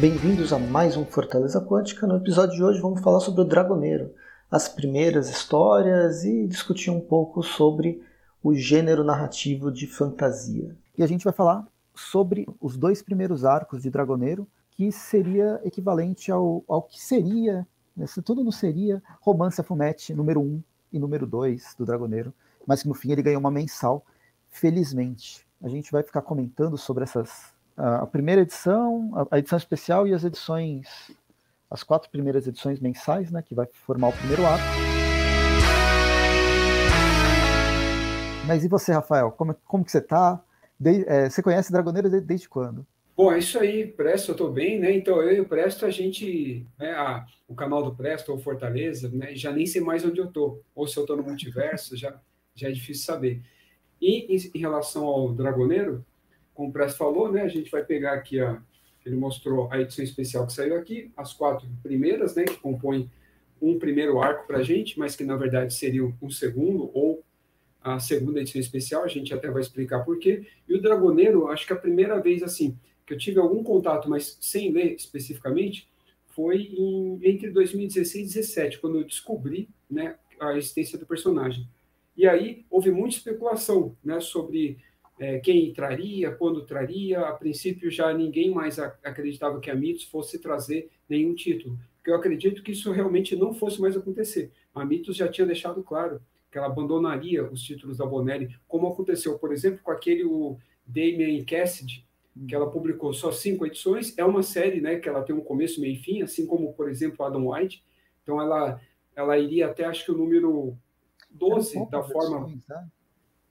[0.00, 2.06] Bem-vindos a mais um Fortaleza Quântica.
[2.06, 4.14] No episódio de hoje vamos falar sobre o Dragoneiro,
[4.48, 8.00] as primeiras histórias e discutir um pouco sobre
[8.40, 10.76] o gênero narrativo de fantasia.
[10.96, 11.66] E a gente vai falar
[11.96, 18.06] sobre os dois primeiros arcos de Dragoneiro, que seria equivalente ao, ao que seria, né,
[18.06, 20.62] se tudo não seria, Romance Fumete número 1
[20.92, 22.32] e número 2 do Dragoneiro,
[22.64, 24.06] mas que no fim ele ganhou uma mensal,
[24.48, 25.44] felizmente.
[25.60, 30.24] A gente vai ficar comentando sobre essas a primeira edição, a edição especial e as
[30.24, 31.12] edições,
[31.70, 34.64] as quatro primeiras edições mensais, né, que vai formar o primeiro ato.
[38.48, 39.30] Mas e você, Rafael?
[39.30, 40.42] Como, como que você está?
[41.06, 42.84] É, você conhece Dragoneiro desde, desde quando?
[43.16, 44.92] Bom, é isso aí, Presto, eu estou bem, né?
[44.92, 49.08] Então, eu e o Presto, a gente, né, a, o canal do Presto, ou Fortaleza,
[49.08, 52.16] né, já nem sei mais onde eu estou, ou se eu estou no multiverso, já,
[52.54, 53.42] já é difícil saber.
[54.00, 56.04] E em, em relação ao Dragoneiro,
[56.58, 58.60] como o Presto falou, né, a gente vai pegar aqui, a,
[59.06, 63.08] ele mostrou a edição especial que saiu aqui, as quatro primeiras, né, que compõem
[63.62, 67.22] um primeiro arco para a gente, mas que na verdade seria um segundo ou
[67.80, 70.48] a segunda edição especial, a gente até vai explicar por quê.
[70.68, 74.36] E o Dragoneiro, acho que a primeira vez assim que eu tive algum contato, mas
[74.40, 75.88] sem ler especificamente,
[76.26, 81.68] foi em, entre 2016 e 2017, quando eu descobri né, a existência do personagem.
[82.16, 84.78] E aí houve muita especulação né, sobre
[85.18, 87.20] é, quem traria, quando traria.
[87.20, 92.14] A princípio, já ninguém mais acreditava que a Mitos fosse trazer nenhum título, porque eu
[92.14, 94.50] acredito que isso realmente não fosse mais acontecer.
[94.74, 99.38] A Mitos já tinha deixado claro que ela abandonaria os títulos da Bonelli, como aconteceu,
[99.38, 102.06] por exemplo, com aquele o Damien Cassidy,
[102.46, 104.16] que ela publicou só cinco edições.
[104.16, 106.88] É uma série né, que ela tem um começo, meio e fim, assim como, por
[106.88, 107.84] exemplo, Adam White.
[108.22, 108.80] Então, ela,
[109.14, 110.76] ela iria até, acho que o número
[111.30, 112.46] 12 da forma...
[112.46, 112.88] Edições, né?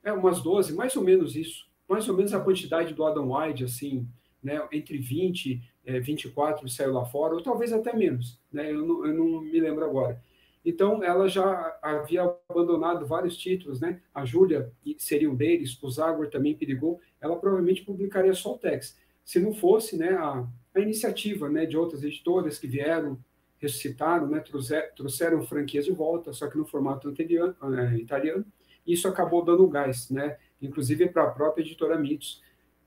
[0.08, 1.68] É, umas 12, mais ou menos isso.
[1.86, 4.08] Mais ou menos a quantidade do Adam White, assim,
[4.42, 9.06] né, entre 20 e 24 saiu lá fora, ou talvez até menos, né, eu, não,
[9.06, 10.22] eu não me lembro agora.
[10.64, 14.02] Então, ela já havia abandonado vários títulos, né?
[14.14, 17.00] A Júlia seria um deles, o Zagor também perigou.
[17.22, 18.98] Ela provavelmente publicaria só o Tex.
[19.24, 23.18] Se não fosse, né, a, a iniciativa, né, de outras editoras que vieram,
[23.60, 28.46] ressuscitaram, né, trouxeram, trouxeram franquias de volta, só que no formato é, italiano,
[28.88, 32.42] isso acabou dando gás, né, inclusive para a própria editora Mitos,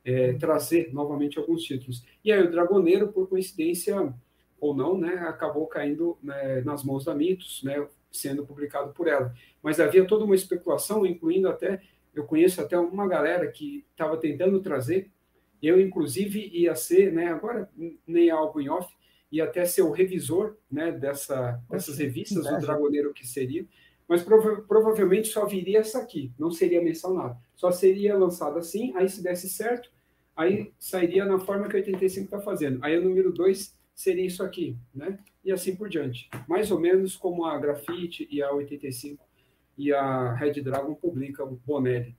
[0.05, 2.05] é, trazer novamente alguns títulos.
[2.25, 4.13] E aí o Dragoneiro, por coincidência
[4.59, 9.33] ou não, né, acabou caindo né, nas mãos da Mitos, né, sendo publicado por ela.
[9.63, 11.81] Mas havia toda uma especulação, incluindo até,
[12.15, 15.11] eu conheço até uma galera que estava tentando trazer,
[15.63, 17.71] eu inclusive ia ser, né, agora
[18.07, 18.93] nem algo em off,
[19.31, 23.65] ia até ser o revisor né, dessa, dessas revistas do Dragoneiro que seria,
[24.11, 27.39] mas prova provavelmente só viria essa aqui, não seria mensal nada.
[27.55, 29.89] Só seria lançada assim, aí se desse certo,
[30.35, 32.81] aí sairia na forma que a 85 está fazendo.
[32.83, 35.17] Aí o número 2 seria isso aqui, né?
[35.45, 36.29] E assim por diante.
[36.49, 39.25] Mais ou menos como a Grafite e a 85
[39.79, 42.17] e a Red Dragon publicam Bonelli.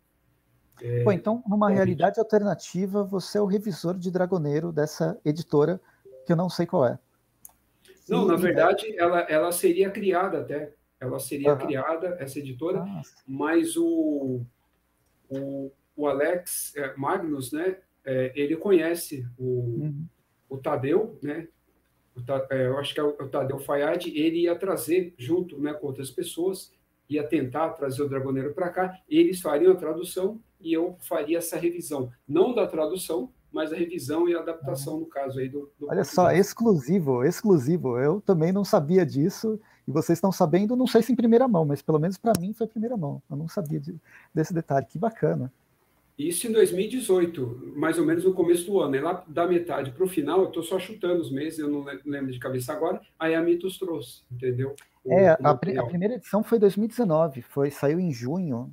[0.82, 5.78] É, Pô, então, numa realidade alternativa, você é o revisor de Dragoneiro dessa editora,
[6.26, 6.98] que eu não sei qual é.
[8.08, 11.58] Não, na verdade, ela, ela seria criada até ela seria uhum.
[11.58, 13.12] criada, essa editora, Nossa.
[13.28, 14.42] mas o,
[15.28, 20.06] o, o Alex é, Magnus, né, é, ele conhece o, uhum.
[20.48, 21.48] o Tadeu, né,
[22.16, 22.22] o,
[22.54, 25.88] é, eu acho que é o, o Tadeu Fayad, ele ia trazer junto né, com
[25.88, 26.72] outras pessoas,
[27.10, 31.58] ia tentar trazer o Dragoneiro para cá, eles fariam a tradução e eu faria essa
[31.58, 35.70] revisão, não da tradução, mas a revisão e a adaptação, no caso aí do.
[35.78, 38.00] do Olha só, exclusivo, exclusivo.
[38.00, 41.66] Eu também não sabia disso, e vocês estão sabendo, não sei se em primeira mão,
[41.66, 43.22] mas pelo menos para mim foi primeira mão.
[43.30, 43.96] Eu não sabia de,
[44.34, 45.52] desse detalhe, que bacana.
[46.18, 48.96] Isso em 2018, mais ou menos no começo do ano.
[48.96, 51.84] E lá da metade para o final, eu estou só chutando os meses, eu não
[52.06, 54.76] lembro de cabeça agora, aí a Mitos trouxe, entendeu?
[55.04, 58.72] O, é, a, a, primeira edição foi 2019, foi, saiu em junho,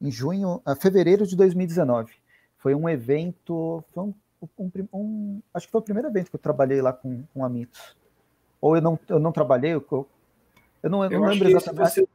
[0.00, 2.12] em junho, a fevereiro de 2019.
[2.56, 4.14] Foi um evento, foi um,
[4.58, 7.48] um, um, acho que foi o primeiro evento que eu trabalhei lá com, com a
[7.48, 7.94] Mitos.
[8.60, 10.08] Ou eu não, eu não trabalhei, eu, eu
[10.88, 12.08] não, eu não lembro exatamente.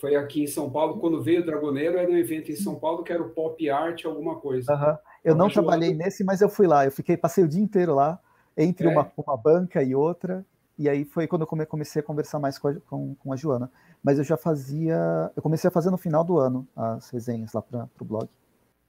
[0.00, 3.04] Foi aqui em São Paulo, quando veio o Dragoneiro, era um evento em São Paulo
[3.04, 4.72] que era o Pop Art, alguma coisa.
[4.72, 4.96] Uhum.
[5.22, 6.86] Eu não trabalhei nesse, mas eu fui lá.
[6.86, 8.18] Eu fiquei, passei o dia inteiro lá,
[8.56, 8.90] entre é.
[8.90, 10.44] uma, uma banca e outra.
[10.78, 13.70] E aí foi quando eu comecei a conversar mais com a, com, com a Joana.
[14.02, 15.30] Mas eu já fazia.
[15.36, 18.26] Eu comecei a fazer no final do ano as resenhas lá para o blog.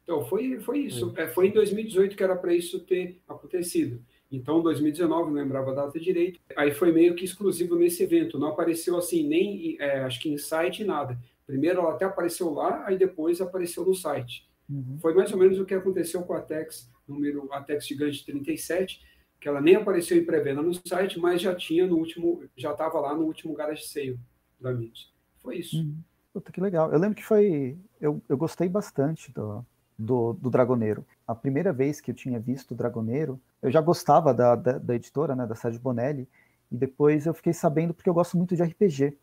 [0.04, 1.14] Então, foi, foi isso.
[1.18, 4.02] É, foi em 2018 que era para isso ter acontecido.
[4.31, 6.39] Então, 2019, não lembrava a data direito.
[6.56, 8.39] Aí foi meio que exclusivo nesse evento.
[8.39, 11.19] Não apareceu assim, nem é, acho que em site, nada.
[11.45, 14.50] Primeiro ela até apareceu lá, aí depois apareceu no site.
[14.69, 14.98] Uhum.
[15.01, 19.01] Foi mais ou menos o que aconteceu com a Tex, número a Tex Gigante 37,
[19.38, 23.01] que ela nem apareceu em pré-venda no site, mas já tinha no último, já estava
[23.01, 24.18] lá no último garage sale
[24.60, 25.07] da Mint.
[25.39, 25.78] Foi isso.
[25.78, 25.98] Hum,
[26.31, 26.89] puta, que legal.
[26.94, 27.78] Eu lembro que foi.
[28.00, 29.66] Eu, eu gostei bastante do,
[29.98, 31.06] do, do Dragoneiro.
[31.28, 34.96] A primeira vez que eu tinha visto o Dragoneiro, eu já gostava da, da, da
[34.96, 36.28] editora, né, da Sérgio Bonelli,
[36.72, 39.18] e depois eu fiquei sabendo porque eu gosto muito de RPG.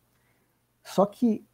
[0.83, 1.45] Só que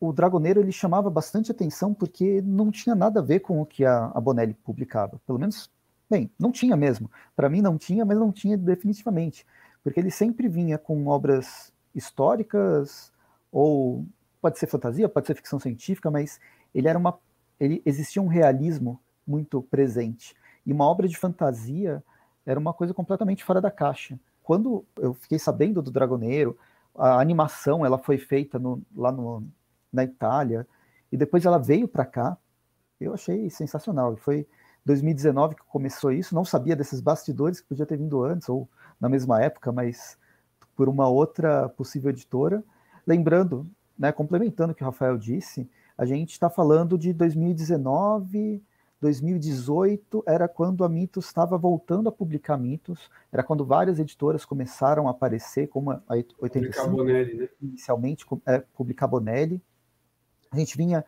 [0.00, 3.84] o Dragoneiro ele chamava bastante atenção porque não tinha nada a ver com o que
[3.84, 5.20] a, a Bonelli publicava.
[5.26, 5.70] Pelo menos
[6.08, 7.10] Bem, não tinha mesmo.
[7.34, 9.46] Para mim não tinha, mas não tinha definitivamente.
[9.82, 13.12] Porque ele sempre vinha com obras históricas,
[13.50, 14.06] ou
[14.40, 16.38] pode ser fantasia, pode ser ficção científica, mas
[16.74, 17.18] ele era uma.
[17.58, 20.34] Ele existia um realismo muito presente.
[20.66, 22.02] E uma obra de fantasia
[22.46, 24.18] era uma coisa completamente fora da caixa.
[24.42, 26.58] Quando eu fiquei sabendo do Dragoneiro,
[26.94, 29.42] a animação ela foi feita no, lá no,
[29.92, 30.66] na Itália,
[31.10, 32.36] e depois ela veio para cá,
[33.00, 34.16] eu achei sensacional.
[34.16, 34.46] Foi
[34.84, 38.68] 2019 que começou isso, não sabia desses bastidores que podia ter vindo antes ou
[39.00, 40.18] na mesma época, mas
[40.76, 42.62] por uma outra possível editora.
[43.06, 43.66] Lembrando,
[43.98, 48.62] né, complementando o que o Rafael disse, a gente está falando de 2019,
[49.04, 55.06] 2018 era quando a Mitos estava voltando a publicar Mitos, era quando várias editoras começaram
[55.06, 57.48] a aparecer, como a 85, Bonelli, né?
[57.60, 59.62] inicialmente, é, publicar Bonelli.
[60.50, 61.04] A gente vinha,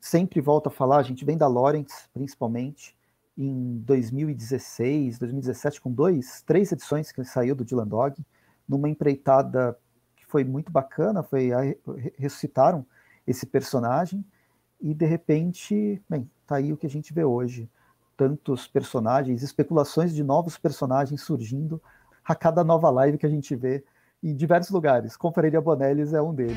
[0.00, 2.96] sempre volta a falar, a gente vem da Lawrence, principalmente,
[3.36, 8.24] em 2016, 2017, com dois, três edições que saiu do Dylan Dog,
[8.66, 9.78] numa empreitada
[10.16, 11.60] que foi muito bacana, foi a,
[12.16, 12.86] ressuscitaram
[13.26, 14.24] esse personagem
[14.80, 17.68] e de repente, bem, tá aí o que a gente vê hoje,
[18.16, 21.82] tantos personagens, especulações de novos personagens surgindo
[22.24, 23.84] a cada nova live que a gente vê
[24.22, 25.16] em diversos lugares.
[25.16, 26.56] Confraria Bonellis é um deles.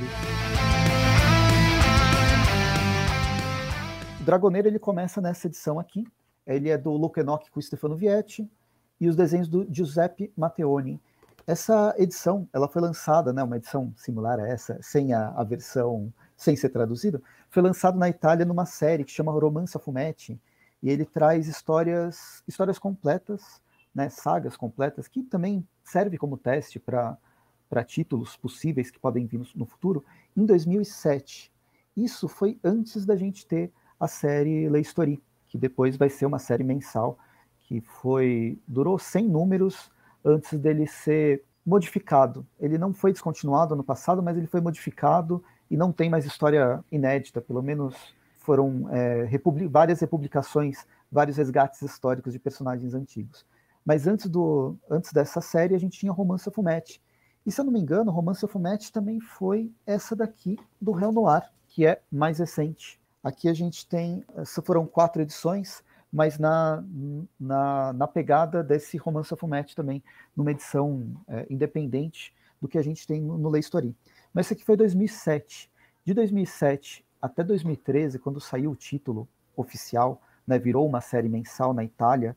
[4.22, 6.06] O Dragoneiro ele começa nessa edição aqui,
[6.46, 8.50] ele é do Luke Enoch com Stefano Vietti
[9.00, 11.02] e os desenhos do Giuseppe Matteoni.
[11.48, 16.14] Essa edição, ela foi lançada, né, uma edição similar a essa, sem a, a versão,
[16.40, 20.40] sem ser traduzida, foi lançada na Itália numa série que chama Romanza Fumetti,
[20.82, 23.62] e ele traz histórias, histórias completas,
[23.94, 27.18] né, sagas completas, que também serve como teste para
[27.86, 30.06] títulos possíveis que podem vir no, no futuro,
[30.36, 31.52] em 2007.
[31.98, 33.70] Isso foi antes da gente ter
[34.00, 37.20] a série Le Story, que depois vai ser uma série mensal,
[37.60, 39.92] que foi durou 100 números
[40.24, 42.48] antes dele ser modificado.
[42.58, 46.84] Ele não foi descontinuado no passado, mas ele foi modificado e não tem mais história
[46.92, 47.96] inédita, pelo menos
[48.40, 53.46] foram é, republi várias republicações, vários resgates históricos de personagens antigos.
[53.86, 57.02] Mas antes, do, antes dessa série, a gente tinha Romance Fumete.
[57.46, 61.50] E se eu não me engano, Romance Fumete também foi essa daqui do Real Noir,
[61.68, 63.00] que é mais recente.
[63.24, 64.24] Aqui a gente tem,
[64.64, 66.84] foram quatro edições, mas na,
[67.40, 70.04] na, na pegada desse Romance Fumete também,
[70.36, 73.96] numa edição é, independente do que a gente tem no, no Lei Story.
[74.34, 75.72] Mas isso aqui foi 2007.
[76.06, 81.84] De 2007 até 2013, quando saiu o título oficial, né, virou uma série mensal na
[81.84, 82.36] Itália,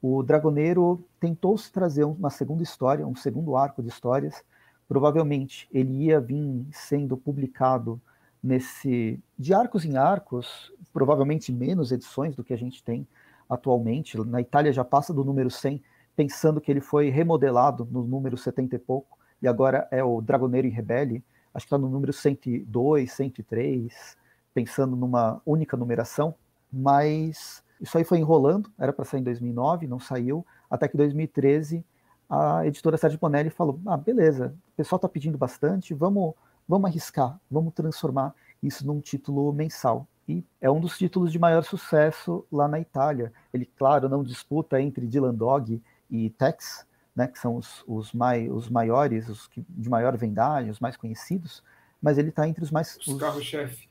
[0.00, 4.44] o Dragoneiro tentou se trazer uma segunda história, um segundo arco de histórias.
[4.86, 8.00] Provavelmente ele ia vir sendo publicado
[8.42, 13.06] nesse de arcos em arcos, provavelmente menos edições do que a gente tem
[13.48, 14.16] atualmente.
[14.24, 15.82] Na Itália já passa do número 100,
[16.14, 20.66] pensando que ele foi remodelado no número 70 e pouco, e agora é o Dragoneiro
[20.66, 21.22] e Rebelde,
[21.54, 24.16] acho que está no número 102, 103,
[24.52, 26.34] pensando numa única numeração,
[26.72, 31.84] mas isso aí foi enrolando, era para sair em 2009, não saiu, até que 2013
[32.28, 36.34] a editora Sérgio Bonelli falou: ah, beleza, o pessoal está pedindo bastante, vamos
[36.68, 40.06] vamos arriscar, vamos transformar isso num título mensal.
[40.28, 43.32] E é um dos títulos de maior sucesso lá na Itália.
[43.54, 46.86] Ele, claro, não disputa entre Dylan Dog e Tex,
[47.18, 50.96] né, que são os, os, mai, os maiores, os que, de maior vendagem, os mais
[50.96, 51.62] conhecidos,
[52.00, 52.96] mas ele está entre os mais...
[52.96, 53.88] Os, os carros-chefe.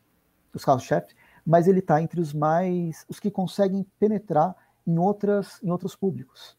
[0.53, 1.13] Os carros-chefe,
[1.46, 3.05] mas ele está entre os mais...
[3.10, 4.55] os que conseguem penetrar
[4.86, 6.57] em, outras, em outros públicos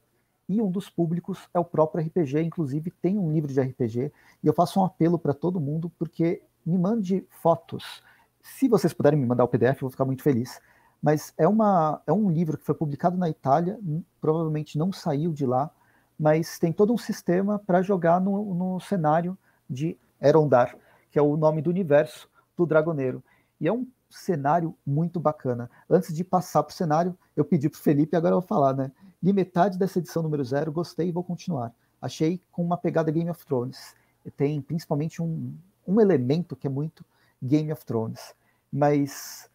[0.48, 4.10] e um dos públicos é o próprio RPG, inclusive tem um livro de RPG,
[4.42, 8.02] e eu faço um apelo para todo mundo, porque me mande fotos.
[8.40, 10.58] Se vocês puderem me mandar o PDF, eu vou ficar muito feliz.
[11.02, 13.78] Mas é, uma, é um livro que foi publicado na Itália,
[14.20, 15.70] provavelmente não saiu de lá,
[16.18, 20.76] mas tem todo um sistema para jogar no, no cenário de Erondar,
[21.10, 23.22] que é o nome do universo do Dragoneiro.
[23.60, 25.70] E é um cenário muito bacana.
[25.88, 28.74] Antes de passar para o cenário, eu pedi para o Felipe, agora eu vou falar,
[28.74, 28.90] né?
[29.22, 31.72] Li metade dessa edição número zero, gostei e vou continuar.
[32.00, 33.94] Achei com uma pegada Game of Thrones.
[34.36, 35.54] Tem principalmente um,
[35.86, 37.04] um elemento que é muito
[37.42, 38.34] Game of Thrones.
[38.72, 39.48] Mas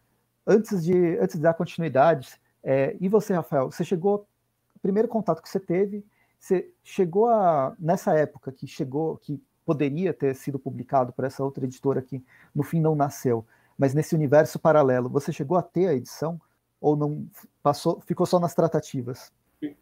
[0.46, 4.25] antes de, antes de dar continuidade, é, e você, Rafael, você chegou,
[4.82, 6.05] primeiro contato que você teve,
[6.44, 11.64] Você chegou a nessa época que chegou, que poderia ter sido publicado por essa outra
[11.64, 12.22] editora que
[12.54, 13.46] no fim não nasceu,
[13.78, 16.38] mas nesse universo paralelo, você chegou a ter a edição
[16.82, 17.26] ou não
[17.64, 19.32] passou, ficou só nas tratativas?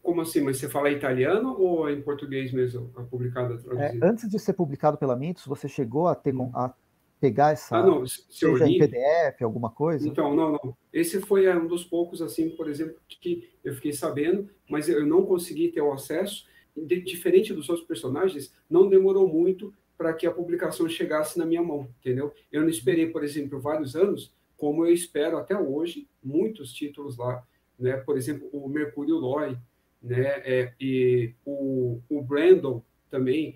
[0.04, 0.42] Como assim?
[0.42, 4.54] Mas você fala italiano ou é em português mesmo, a publicada é, antes de ser
[4.54, 6.52] publicado pela Mitos, você chegou a ter hum.
[6.54, 6.72] a
[7.22, 10.08] pegar essa ah, não, se seja em PDF, alguma coisa?
[10.08, 10.76] Então, não, não.
[10.92, 15.24] Esse foi um dos poucos, assim, por exemplo, que eu fiquei sabendo, mas eu não
[15.24, 16.50] consegui ter o acesso.
[16.76, 21.88] Diferente dos outros personagens, não demorou muito para que a publicação chegasse na minha mão,
[22.00, 22.34] entendeu?
[22.52, 27.46] Eu não esperei, por exemplo, vários anos, como eu espero até hoje, muitos títulos lá,
[27.78, 27.98] né?
[27.98, 29.56] Por exemplo, o Mercúrio Loy,
[30.02, 30.42] né?
[30.44, 33.56] É, e o, o Brandon também,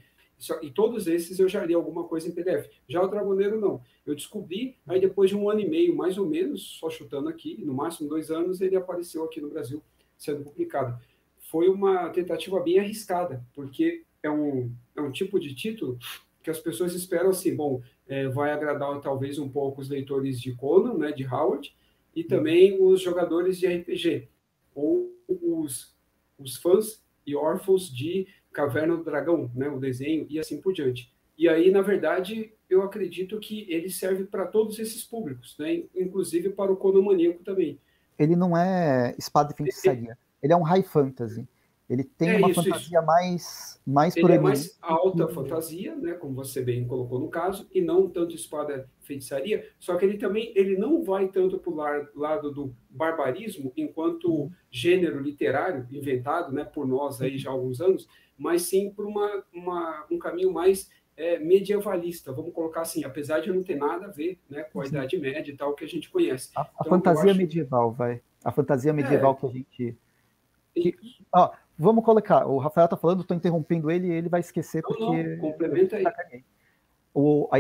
[0.62, 2.70] e todos esses eu já li alguma coisa em PDF.
[2.88, 3.82] Já o Dragoneiro, não.
[4.06, 7.64] Eu descobri, aí depois de um ano e meio, mais ou menos, só chutando aqui,
[7.64, 9.82] no máximo dois anos, ele apareceu aqui no Brasil
[10.18, 11.00] sendo publicado.
[11.40, 15.98] Foi uma tentativa bem arriscada, porque é um, é um tipo de título
[16.44, 20.54] que as pessoas esperam assim, bom, é, vai agradar talvez um pouco os leitores de
[20.54, 21.76] Conan, né, de Howard,
[22.16, 24.28] e também os jogadores de RPG,
[24.76, 25.96] ou os,
[26.38, 31.14] os fãs e órfãos de Caverna do Dragão, né, o desenho e assim por diante.
[31.38, 36.50] E aí, na verdade, eu acredito que ele serve para todos esses públicos, né, inclusive
[36.50, 37.78] para o conomaníaco também.
[38.18, 41.46] Ele não é espada e feitiçaria, ele é um high fantasy.
[41.88, 43.06] Ele tem é uma isso, fantasia isso.
[43.06, 47.80] mais mais Ele é mais alta fantasia, né, como você bem colocou no caso, e
[47.80, 51.72] não tanto espada feitiçaria, só que ele também ele não vai tanto para
[52.16, 57.80] o lado do barbarismo enquanto gênero literário inventado, né, por nós aí já há alguns
[57.80, 63.40] anos, mas sim por uma, uma um caminho mais é, medievalista, vamos colocar assim, apesar
[63.40, 65.88] de não ter nada a ver né, com a Idade Média e tal que a
[65.88, 66.52] gente conhece.
[66.56, 67.40] A, a então, fantasia acho...
[67.40, 68.22] medieval, vai.
[68.44, 69.98] A fantasia medieval é, que a gente.
[70.76, 70.98] Que,
[71.78, 72.46] vamos colocar.
[72.46, 75.24] O Rafael está falando, estou interrompendo ele e ele vai esquecer não, porque.
[75.24, 76.44] Não, complementa aí.
[77.14, 77.58] O, a,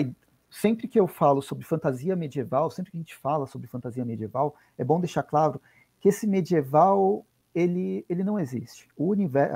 [0.49, 4.55] sempre que eu falo sobre fantasia medieval, sempre que a gente fala sobre fantasia medieval,
[4.77, 5.61] é bom deixar claro
[5.99, 8.89] que esse medieval ele, ele não existe.
[8.97, 9.55] O, universo,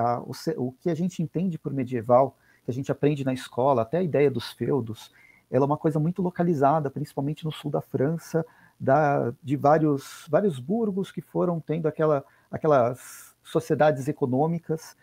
[0.58, 3.98] o, o que a gente entende por medieval, que a gente aprende na escola, até
[3.98, 5.12] a ideia dos feudos,
[5.52, 8.46] ela é uma coisa muito localizada, principalmente no sul da França,
[8.80, 14.96] da, de vários, vários burgos que foram tendo aquela, aquelas sociedades econômicas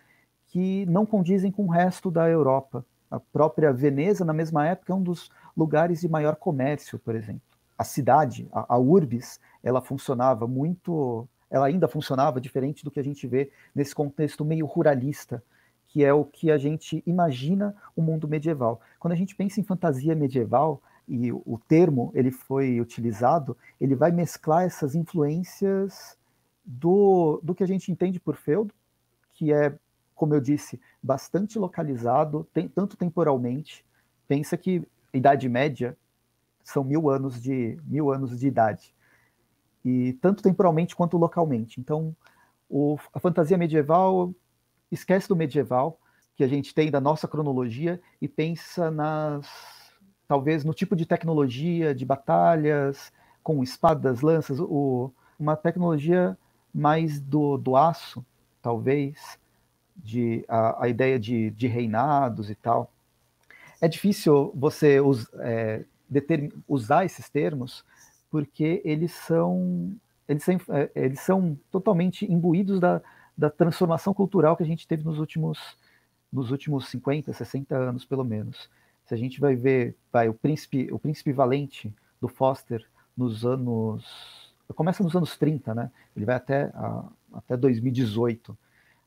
[0.46, 2.84] que não condizem com o resto da Europa.
[3.10, 7.42] A própria Veneza, na mesma época, é um dos lugares de maior comércio, por exemplo.
[7.76, 13.04] A cidade, a, a urbis, ela funcionava muito ela ainda funcionava diferente do que a
[13.04, 15.42] gente vê nesse contexto meio ruralista,
[15.88, 18.80] que é o que a gente imagina o mundo medieval.
[18.98, 24.10] Quando a gente pensa em fantasia medieval, e o termo ele foi utilizado, ele vai
[24.10, 26.18] mesclar essas influências
[26.64, 28.74] do, do que a gente entende por feudo,
[29.32, 29.72] que é,
[30.14, 33.84] como eu disse, bastante localizado, tem, tanto temporalmente.
[34.26, 34.82] Pensa que
[35.14, 35.96] Idade Média
[36.64, 38.92] são mil anos de mil anos de idade
[39.86, 41.78] e tanto temporalmente quanto localmente.
[41.78, 42.14] Então,
[42.68, 44.34] o, a fantasia medieval
[44.90, 46.00] esquece do medieval
[46.34, 49.46] que a gente tem da nossa cronologia e pensa nas
[50.26, 53.12] talvez no tipo de tecnologia de batalhas
[53.44, 56.36] com espadas, lanças, o, uma tecnologia
[56.74, 58.26] mais do, do aço,
[58.60, 59.38] talvez,
[59.94, 62.90] de a, a ideia de, de, reinados e tal.
[63.80, 65.84] É difícil você us, é,
[66.66, 67.84] usar esses termos
[68.30, 69.94] porque eles são
[70.28, 73.00] eles são, é, eles são totalmente imbuídos da,
[73.36, 75.76] da transformação cultural que a gente teve nos últimos
[76.32, 78.68] nos últimos 50, 60 anos pelo menos.
[79.06, 82.84] Se a gente vai ver, vai o príncipe, o príncipe valente do Foster
[83.16, 85.90] nos anos começa nos anos 30, né?
[86.16, 88.56] Ele vai até a, até 2018.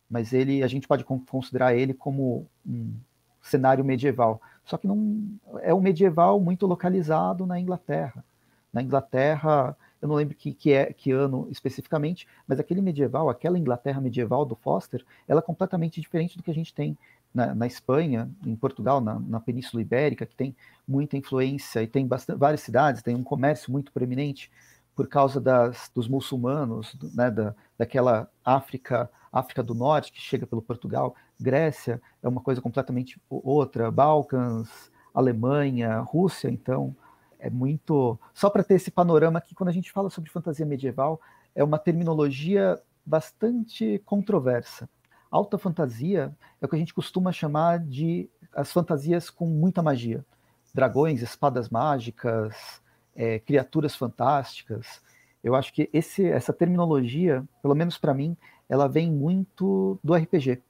[0.10, 2.94] Mas ele a gente pode considerar ele como um
[3.42, 4.42] cenário medieval.
[4.64, 5.22] Só que não
[5.62, 8.24] é um medieval muito localizado na Inglaterra.
[8.72, 13.58] Na Inglaterra, eu não lembro que, que, é, que ano especificamente, mas aquele medieval, aquela
[13.58, 16.98] Inglaterra medieval do Foster, ela é completamente diferente do que a gente tem
[17.34, 20.56] na, na Espanha, em Portugal, na, na, Península Ibérica, que tem
[20.88, 24.52] muita influência e tem bastante, várias cidades, tem um comércio muito preeminente
[24.96, 30.62] por causa das, dos muçulmanos, né, da, daquela África, África do Norte que chega pelo
[30.62, 36.96] Portugal, Grécia é uma coisa completamente outra, Balcãs, Alemanha, Rússia, então
[37.40, 38.20] é muito.
[38.34, 41.20] Só para ter esse panorama que, quando a gente fala sobre fantasia medieval,
[41.56, 44.88] é uma terminologia bastante controversa.
[45.32, 50.26] Alta fantasia é o que a gente costuma chamar de as fantasias com muita magia.
[50.74, 52.82] Dragões, espadas mágicas,
[53.16, 55.02] é, criaturas fantásticas.
[55.44, 58.36] Eu acho que esse, essa terminologia, pelo menos para mim,
[58.68, 60.62] ela vem muito do RPG.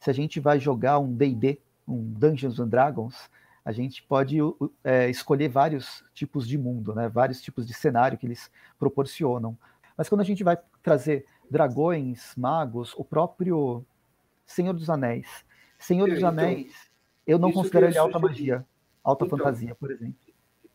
[0.00, 3.30] se a gente vai jogar um D&D, um Dungeons and Dragons,
[3.64, 4.38] a gente pode
[4.82, 7.08] é, escolher vários tipos de mundo, né?
[7.08, 9.56] vários tipos de cenário que eles proporcionam.
[9.96, 13.84] Mas quando a gente vai trazer dragões, magos, o próprio
[14.44, 15.44] Senhor dos Anéis.
[15.78, 16.90] Senhor é, dos então, Anéis,
[17.26, 18.66] eu não considero ele alta magia,
[19.02, 20.16] alta então, fantasia, por exemplo.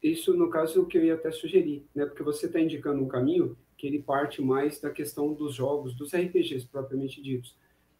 [0.02, 2.06] Isso, no caso, o que eu ia até sugerir, né?
[2.06, 6.14] porque você está indicando um caminho que ele parte mais da questão dos jogos, dos
[6.14, 7.56] RPGs propriamente ditos.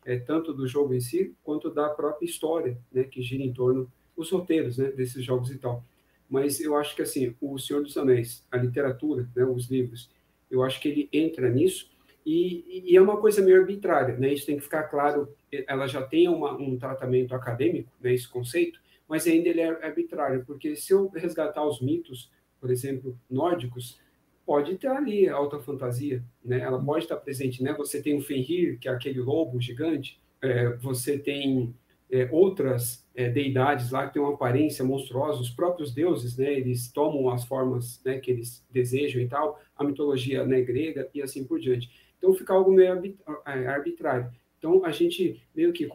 [0.06, 3.92] É, tanto do jogo em si, quanto da própria história, né, que gira em torno
[4.20, 5.84] os roteiros né, desses jogos e tal.
[6.30, 10.12] Mas eu acho que assim, o Senhor dos Anéis, a literatura, né, os livros,
[10.52, 11.90] eu acho que ele entra nisso
[12.26, 14.34] e, e, é uma coisa meio arbitrária, né?
[14.34, 15.34] Isso tem que ficar claro.
[15.68, 18.14] Ela já tem uma, um tratamento acadêmico, né?
[18.14, 23.18] Esse conceito, mas ainda ele é arbitrário, porque se eu resgatar os mitos, por exemplo,
[23.30, 24.00] nórdicos,
[24.46, 26.60] pode ter ali alta fantasia, né?
[26.60, 27.74] Ela pode estar presente, né?
[27.74, 30.20] Você tem o Fenrir, que é aquele lobo gigante.
[30.42, 31.74] É, você tem
[32.12, 36.92] é, outras é, deidades lá que têm uma aparência monstruosa, os próprios deuses, né, eles
[36.92, 41.44] tomam as formas né, que eles desejam e tal, a mitologia né, grega e assim
[41.44, 41.90] por diante.
[42.18, 44.32] Então fica algo meio é, arbitrário.
[44.58, 45.88] Então a gente meio que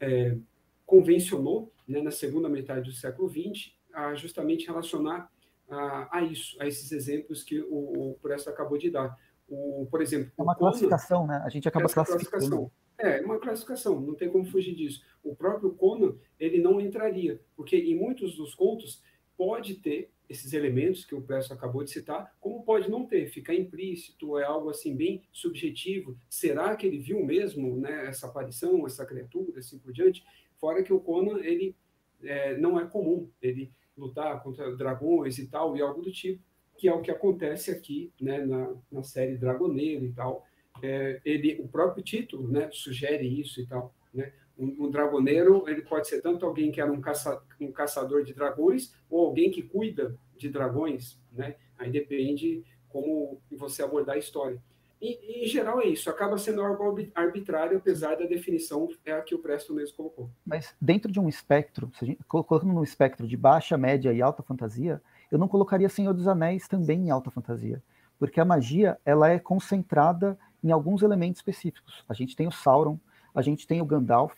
[0.00, 0.36] é,
[0.84, 5.30] convencionou né, na segunda metade do século XX a justamente relacionar
[5.68, 9.16] a, a isso, a esses exemplos que o, o Presto acabou de dar.
[9.48, 11.42] O, por exemplo, é uma classificação, né?
[11.44, 12.70] A gente acaba classificando.
[13.02, 15.02] É, uma classificação, não tem como fugir disso.
[15.24, 19.02] O próprio Conan, ele não entraria, porque em muitos dos contos
[19.38, 23.54] pode ter esses elementos que o Presto acabou de citar, como pode não ter, fica
[23.54, 26.16] implícito, é algo assim bem subjetivo.
[26.28, 30.22] Será que ele viu mesmo né, essa aparição, essa criatura, assim por diante?
[30.58, 31.74] Fora que o Conan, ele
[32.22, 36.42] é, não é comum ele lutar contra dragões e tal, e algo do tipo,
[36.76, 40.46] que é o que acontece aqui né, na, na série Dragoneiro e tal
[40.82, 43.94] é, ele, o próprio título né, sugere isso e tal.
[44.12, 44.32] Né?
[44.58, 48.34] Um, um, dragoneiro ele pode ser tanto alguém que era um, caça, um caçador de
[48.34, 51.18] dragões ou alguém que cuida de dragões.
[51.32, 51.56] Né?
[51.78, 54.60] Aí depende como você abordar a história.
[55.00, 59.34] E, em geral é isso, acaba sendo algo arbitrário, apesar da definição é a que
[59.34, 60.30] o Presto mesmo colocou.
[60.44, 64.42] Mas dentro de um espectro, se gente, colocando num espectro de baixa, média e alta
[64.42, 67.82] fantasia, eu não colocaria Senhor dos Anéis também em alta fantasia,
[68.18, 72.04] porque a magia ela é concentrada em alguns elementos específicos.
[72.08, 72.98] A gente tem o Sauron,
[73.34, 74.34] a gente tem o Gandalf,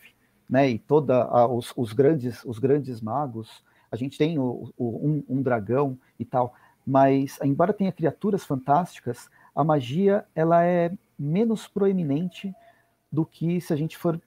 [0.49, 5.07] né, e toda a, os, os, grandes os grandes magos, a gente tem o, o
[5.07, 6.53] um, um, dragão e tal,
[6.85, 12.53] mas embora tenha criaturas fantásticas, a magia ela é menos proeminente
[13.11, 14.19] do que se a gente for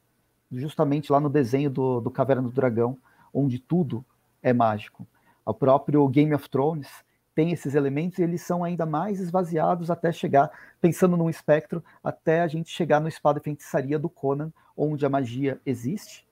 [0.50, 2.96] justamente lá no desenho do, do Caverna do Dragão,
[3.35, 4.04] onde tudo
[4.42, 5.06] é mágico.
[5.44, 6.88] O próprio Game of Thrones
[7.37, 12.40] tem esses elementos e eles são ainda mais esvaziados até chegar, pensando num espectro, até
[12.40, 16.27] a gente chegar no Espada e Feitiçaria do Conan, onde a magia existe,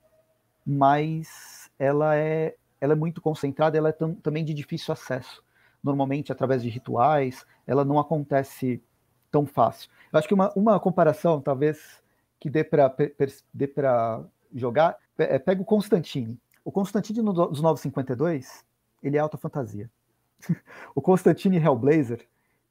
[0.67, 5.45] mas ela é, ela é muito concentrada, ela é também de difícil acesso.
[5.83, 8.83] Normalmente, através de rituais, ela não acontece
[9.31, 9.91] tão fácil.
[10.11, 12.03] Eu acho que uma, uma comparação, talvez,
[12.41, 16.41] que dê para jogar, é, pega o Constantine.
[16.65, 18.65] O Constantine dos 952,
[19.03, 19.91] ele é alta fantasia
[20.95, 22.27] o Constantine Hellblazer,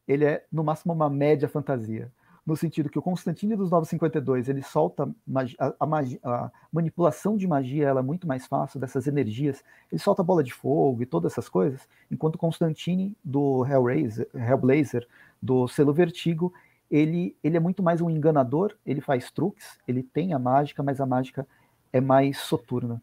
[0.08, 2.12] ele é no máximo uma média fantasia,
[2.46, 7.48] no sentido que o Constantine dos 952, ele solta a, a, magia, a, manipulação de
[7.48, 11.32] magia, ela é muito mais fácil dessas energias, ele solta bola de fogo e todas
[11.32, 15.08] essas coisas, enquanto o Constantine do Hellraiser, Hellblazer,
[15.42, 16.54] do selo Vertigo,
[16.92, 21.00] ele, ele é muito mais um enganador, ele faz truques, ele tem a mágica, mas
[21.00, 21.48] a mágica
[21.92, 23.02] é mais soturna.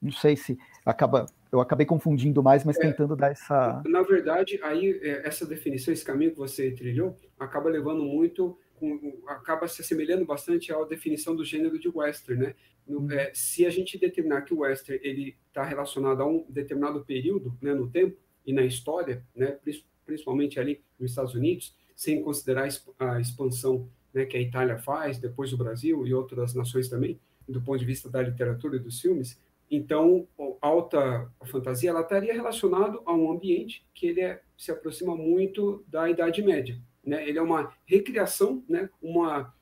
[0.00, 3.80] Não sei se acaba eu acabei confundindo mais, mas é, tentando dar essa.
[3.86, 9.22] Na verdade, aí é, essa definição, esse caminho que você trilhou, acaba levando muito, com,
[9.28, 12.54] acaba se assemelhando bastante à definição do gênero de western, né?
[12.86, 13.12] No, hum.
[13.12, 17.56] é, se a gente determinar que o western ele está relacionado a um determinado período,
[17.62, 19.56] né, no tempo e na história, né,
[20.04, 25.52] principalmente ali nos Estados Unidos, sem considerar a expansão né, que a Itália faz, depois
[25.52, 29.40] o Brasil e outras nações também, do ponto de vista da literatura e dos filmes,
[29.70, 30.28] então,
[30.60, 36.08] alta fantasia ela estaria relacionado a um ambiente que ele é, se aproxima muito da
[36.08, 36.78] Idade Média.
[37.04, 37.28] Né?
[37.28, 38.88] Ele é uma recriação, né?
[39.00, 39.52] uma,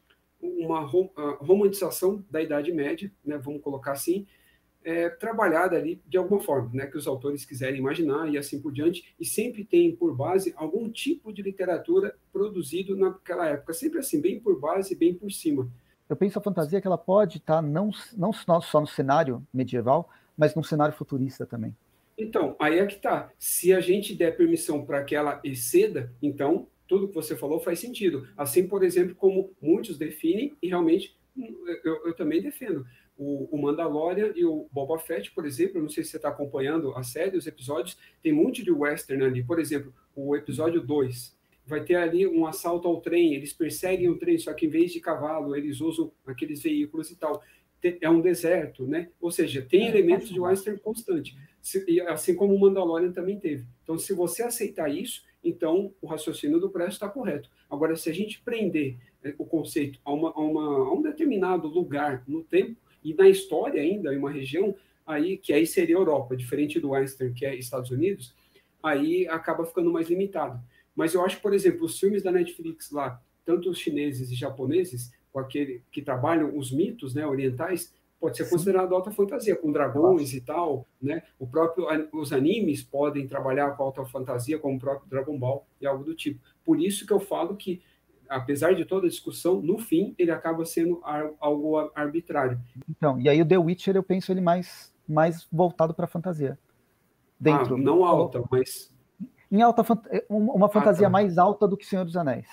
[0.40, 3.38] uma romantização da Idade Média, né?
[3.38, 4.26] vamos colocar assim,
[4.84, 6.86] é, trabalhada ali de alguma forma, né?
[6.86, 10.90] que os autores quiserem imaginar e assim por diante, e sempre tem por base algum
[10.90, 15.70] tipo de literatura produzido naquela época, sempre assim, bem por base, bem por cima
[16.12, 20.10] eu penso a fantasia que ela pode estar tá não, não só no cenário medieval,
[20.36, 21.74] mas num cenário futurista também.
[22.18, 23.32] Então, aí é que tá.
[23.38, 27.78] Se a gente der permissão para que ela exceda, então tudo que você falou faz
[27.78, 28.28] sentido.
[28.36, 31.16] Assim, por exemplo, como muitos definem, e realmente
[31.82, 32.84] eu, eu também defendo.
[33.16, 36.94] O, o, Mandalorian e o Boba Fett, por exemplo, não sei se você está acompanhando
[36.94, 39.42] a série, os episódios, tem um monte de western ali.
[39.42, 41.34] Por exemplo, o episódio 2,
[41.72, 44.92] vai ter ali um assalto ao trem, eles perseguem o trem, só que em vez
[44.92, 47.42] de cavalo, eles usam aqueles veículos e tal.
[47.98, 49.08] É um deserto, né?
[49.18, 51.34] Ou seja, tem é, elementos de western constante,
[52.08, 53.64] assim como o Mandalorian também teve.
[53.82, 57.50] Então, se você aceitar isso, então o raciocínio do Presto está correto.
[57.70, 61.66] Agora, se a gente prender né, o conceito a, uma, a, uma, a um determinado
[61.68, 64.74] lugar no tempo e na história ainda, em uma região,
[65.06, 68.34] aí que aí seria Europa, diferente do western, que é Estados Unidos,
[68.82, 70.62] aí acaba ficando mais limitado.
[70.94, 75.10] Mas eu acho, por exemplo, os filmes da Netflix lá, tanto os chineses e japoneses,
[75.32, 80.20] com aquele que trabalham os mitos né, orientais, pode ser considerado alta fantasia, com dragões
[80.20, 80.36] Nossa.
[80.36, 81.24] e tal, né?
[81.40, 85.86] O próprio, os animes podem trabalhar com alta fantasia, como o próprio Dragon Ball e
[85.86, 86.38] algo do tipo.
[86.64, 87.82] Por isso que eu falo que,
[88.28, 91.00] apesar de toda a discussão, no fim ele acaba sendo
[91.40, 92.60] algo arbitrário.
[92.88, 96.56] Então, e aí o The Witcher eu penso ele mais, mais voltado para fantasia.
[97.40, 97.74] Dentro.
[97.74, 98.91] Ah, não alta, mas
[99.52, 101.12] em alta é, uma fantasia ah, tá.
[101.12, 102.48] mais alta do que Senhor dos Anéis.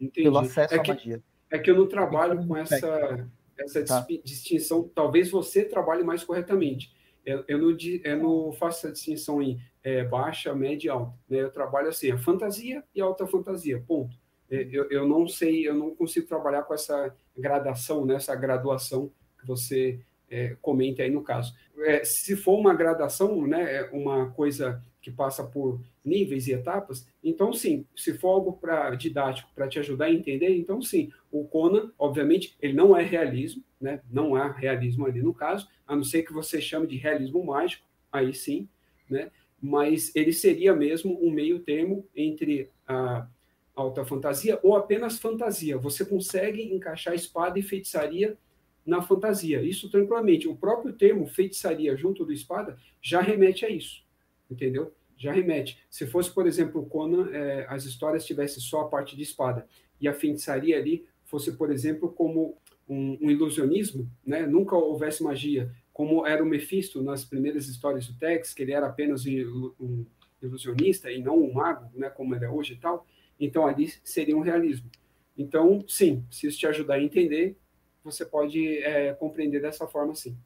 [0.00, 0.22] Entendi.
[0.22, 1.22] Pelo acesso é à magia.
[1.50, 3.28] É que eu não trabalho com essa,
[3.58, 4.06] essa tá.
[4.24, 4.88] distinção.
[4.94, 6.94] Talvez você trabalhe mais corretamente.
[7.24, 11.12] Eu, eu, não, eu não faço essa distinção em é, baixa, média e alta.
[11.28, 11.40] Né?
[11.40, 14.16] Eu trabalho assim, a fantasia e alta fantasia, ponto.
[14.48, 18.14] É, eu, eu não sei, eu não consigo trabalhar com essa gradação, né?
[18.14, 21.54] essa graduação que você é, comente aí no caso.
[21.78, 27.08] É, se for uma gradação, né, é uma coisa que passa por níveis e etapas,
[27.22, 31.44] então sim, se for algo para didático, para te ajudar a entender, então sim, o
[31.44, 34.00] Conan, obviamente, ele não é realismo, né?
[34.10, 37.86] Não há realismo ali no caso, a não ser que você chame de realismo mágico,
[38.10, 38.68] aí sim,
[39.08, 39.30] né?
[39.62, 43.28] Mas ele seria mesmo um meio termo entre a
[43.76, 45.78] alta fantasia ou apenas fantasia.
[45.78, 48.36] Você consegue encaixar espada e feitiçaria
[48.84, 50.48] na fantasia, isso tranquilamente.
[50.48, 54.04] O próprio termo feitiçaria junto do espada já remete a isso
[54.50, 54.92] entendeu?
[55.16, 55.78] Já remete.
[55.90, 59.66] Se fosse, por exemplo, o Conan, é, as histórias tivessem só a parte de espada
[60.00, 62.56] e a feitiçaria ali fosse, por exemplo, como
[62.88, 64.46] um, um, ilusionismo, né?
[64.46, 68.86] nunca houvesse magia, como era o Mephisto nas primeiras histórias do Tex, que ele era
[68.86, 70.04] apenas um,
[70.42, 72.10] ilusionista e não um mago, né?
[72.10, 73.06] como ele é hoje e tal,
[73.40, 74.90] então ali seria um realismo.
[75.36, 77.56] Então, sim, se isso te ajudar a entender,
[78.04, 80.36] você pode é, compreender dessa forma, sim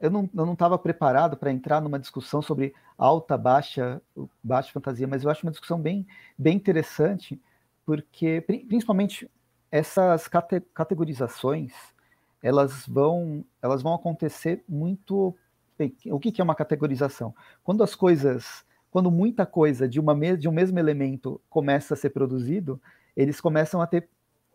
[0.00, 4.00] eu não estava preparado para entrar numa discussão sobre alta, baixa,
[4.42, 6.06] baixa fantasia, mas eu acho uma discussão bem,
[6.36, 7.40] bem interessante,
[7.84, 9.30] porque principalmente
[9.70, 11.72] essas cate categorizações
[12.42, 15.34] elas vão elas vão acontecer muito
[15.76, 17.34] bem, o que, que é uma categorização?
[17.64, 22.10] Quando as coisas quando muita coisa de uma de um mesmo elemento começa a ser
[22.10, 22.80] produzido
[23.16, 24.08] eles começam a ter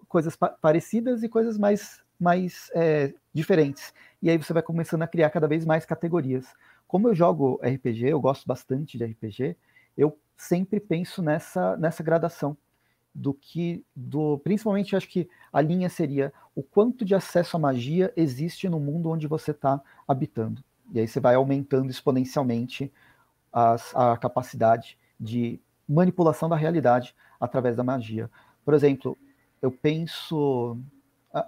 [0.08, 3.93] coisas pa parecidas e coisas mais mais é, diferentes.
[4.21, 6.47] E aí você vai começando a criar cada vez mais categorias.
[6.88, 9.58] Como eu jogo RPG, eu gosto bastante de RPG,
[9.97, 12.58] eu sempre penso nessa, nessa gradação
[13.13, 18.12] do que do principalmente acho que a linha seria o quanto de acesso à magia
[18.15, 22.91] existe no mundo onde você está habitando e aí você vai aumentando exponencialmente
[23.52, 28.32] as, a capacidade de manipulação da realidade através da magia
[28.65, 29.15] por exemplo
[29.62, 30.76] eu penso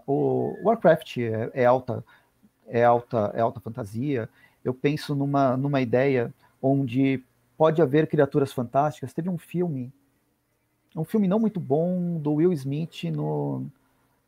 [0.07, 2.03] o Warcraft é, é, alta,
[2.67, 4.29] é alta, é alta fantasia.
[4.63, 7.23] Eu penso numa, numa ideia onde
[7.57, 9.13] pode haver criaturas fantásticas.
[9.13, 9.93] Teve um filme,
[10.95, 13.65] um filme não muito bom do Will Smith no,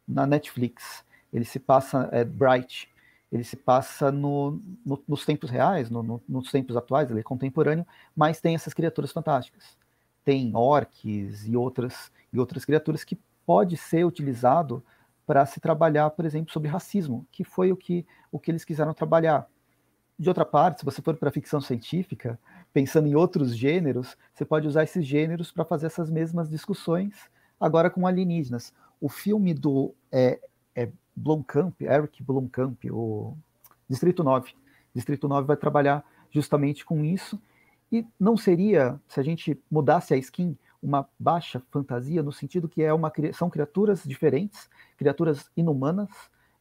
[0.08, 1.04] na Netflix.
[1.34, 2.89] Ele se passa, é Bright,
[3.32, 7.86] ele se passa no, no, nos tempos reais, no, nos tempos atuais, ele é contemporâneo,
[8.15, 9.78] mas tem essas criaturas fantásticas.
[10.24, 14.84] Tem orques e outras, e outras criaturas que pode ser utilizado
[15.28, 18.94] para se trabalhar, por exemplo, sobre racismo, que foi o que, o que eles quiseram
[18.94, 19.46] trabalhar.
[20.18, 22.40] De outra parte, se você for para ficção científica,
[22.74, 27.13] pensando em outros gêneros, você pode usar esses gêneros para fazer essas mesmas discussões,
[27.60, 28.74] agora com alienígenas.
[29.02, 30.40] O filme do é,
[30.74, 33.38] é Blomkamp, Eric Blomkamp, o
[33.88, 34.54] Distrito 9.
[34.96, 37.40] Distrito 9 vai trabalhar justamente com isso,
[37.92, 42.84] e não seria, se a gente mudasse a skin, uma baixa fantasia no sentido que
[42.84, 46.10] é uma, são criaturas diferentes, criaturas inumanas,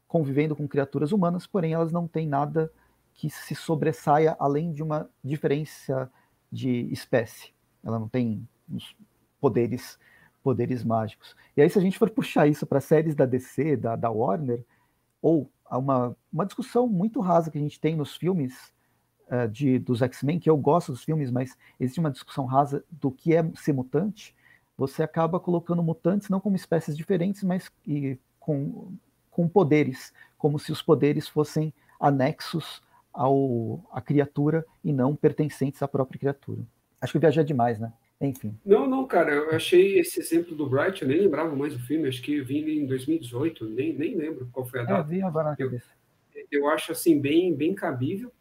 [0.08, 2.72] convivendo com criaturas humanas, porém elas não têm nada
[3.14, 6.10] que se sobressaia além de uma diferença
[6.50, 7.52] de espécie.
[7.82, 8.46] Ela não tem
[9.40, 9.98] poderes
[10.42, 11.34] poderes mágicos.
[11.56, 14.64] E aí, se a gente for puxar isso para séries da DC, da, da Warner,
[15.20, 18.72] ou uma, uma discussão muito rasa que a gente tem nos filmes
[19.30, 23.10] uh, de, dos X-Men, que eu gosto dos filmes, mas existe uma discussão rasa do
[23.10, 24.34] que é ser mutante,
[24.76, 28.92] você acaba colocando mutantes não como espécies diferentes, mas e, com,
[29.30, 35.88] com poderes, como se os poderes fossem anexos ao, à criatura e não pertencentes à
[35.88, 36.60] própria criatura.
[37.00, 37.92] Acho que viajei demais, né?
[38.20, 38.54] Enfim.
[38.64, 42.08] Não, não, cara, eu achei esse exemplo do Bright, eu nem lembrava mais o filme,
[42.08, 45.00] acho que eu vi em 2018, nem, nem lembro qual foi a data.
[45.00, 45.56] Eu vi agora na.
[45.58, 45.78] Eu,
[46.50, 48.32] eu acho assim, bem, bem cabível,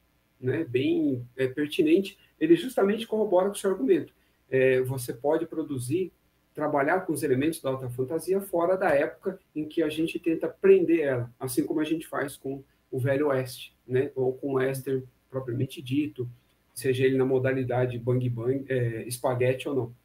[0.46, 4.14] né, bem é, pertinente, ele justamente corrobora com o seu argumento.
[4.50, 6.14] É, você pode produzir,
[6.54, 10.48] trabalhar com os elementos da alta fantasia fora da época em que a gente tenta
[10.48, 14.54] prender ela, assim como a gente faz com o Velho Oeste, né, ou com o
[14.54, 16.30] western propriamente dito,
[16.74, 19.96] seja ele na modalidade bang bang, é, espaguete ou não.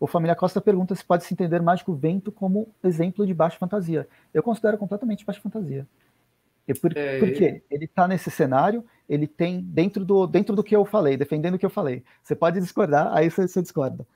[0.00, 4.08] O Família Costa pergunta se pode se entender Mágico Vento como exemplo de baixa fantasia.
[4.32, 5.86] Eu considero completamente baixa fantasia.
[6.66, 7.18] E por, é...
[7.18, 11.54] Porque ele está nesse cenário, ele tem dentro do, dentro do que eu falei, defendendo
[11.54, 12.02] o que eu falei.
[12.22, 14.06] Você pode discordar, aí você, você discorda.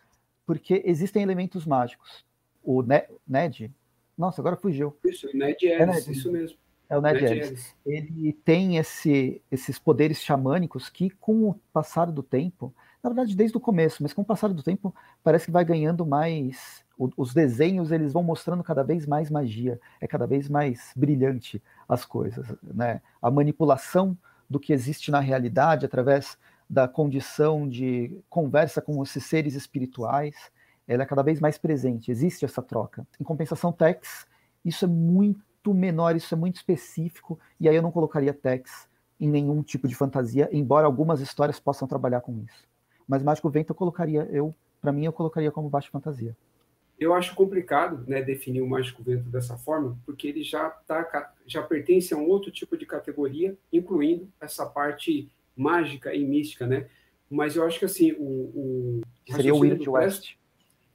[0.46, 2.24] Porque existem elementos mágicos.
[2.62, 3.72] O Ned,
[4.16, 4.96] nossa, agora fugiu.
[5.04, 6.10] Isso, Ned é, Ned.
[6.10, 6.58] isso mesmo.
[6.88, 7.74] É o Ned, Ned Ellis.
[7.84, 13.56] Ele tem esse, esses poderes xamânicos que, com o passar do tempo, na verdade desde
[13.56, 16.82] o começo, mas com o passar do tempo, parece que vai ganhando mais.
[17.16, 22.04] os desenhos eles vão mostrando cada vez mais magia, é cada vez mais brilhante as
[22.04, 23.02] coisas, né?
[23.20, 24.16] A manipulação
[24.48, 30.34] do que existe na realidade através da condição de conversa com esses seres espirituais,
[30.86, 32.10] ela é cada vez mais presente.
[32.10, 33.06] Existe essa troca.
[33.20, 34.26] Em compensação, Tex,
[34.64, 38.88] isso é muito menor, isso é muito específico, e aí eu não colocaria Tex
[39.20, 42.68] em nenhum tipo de fantasia, embora algumas histórias possam trabalhar com isso.
[43.06, 46.36] Mas Mágico Vento eu colocaria, eu, para mim, eu colocaria como baixo fantasia.
[46.98, 51.62] Eu acho complicado, né, definir o Mágico Vento dessa forma, porque ele já tá, já
[51.62, 56.88] pertence a um outro tipo de categoria, incluindo essa parte mágica e mística, né?
[57.30, 60.34] Mas eu acho que assim, o, o seria o Weird West.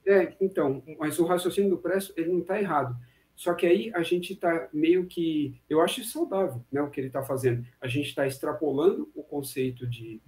[0.06, 2.94] É, então, mas o raciocínio do Presto, ele não está errado.
[3.34, 5.60] Só que aí a gente está meio que.
[5.68, 7.66] Eu acho saudável né, o que ele está fazendo.
[7.80, 10.20] A gente está extrapolando o conceito de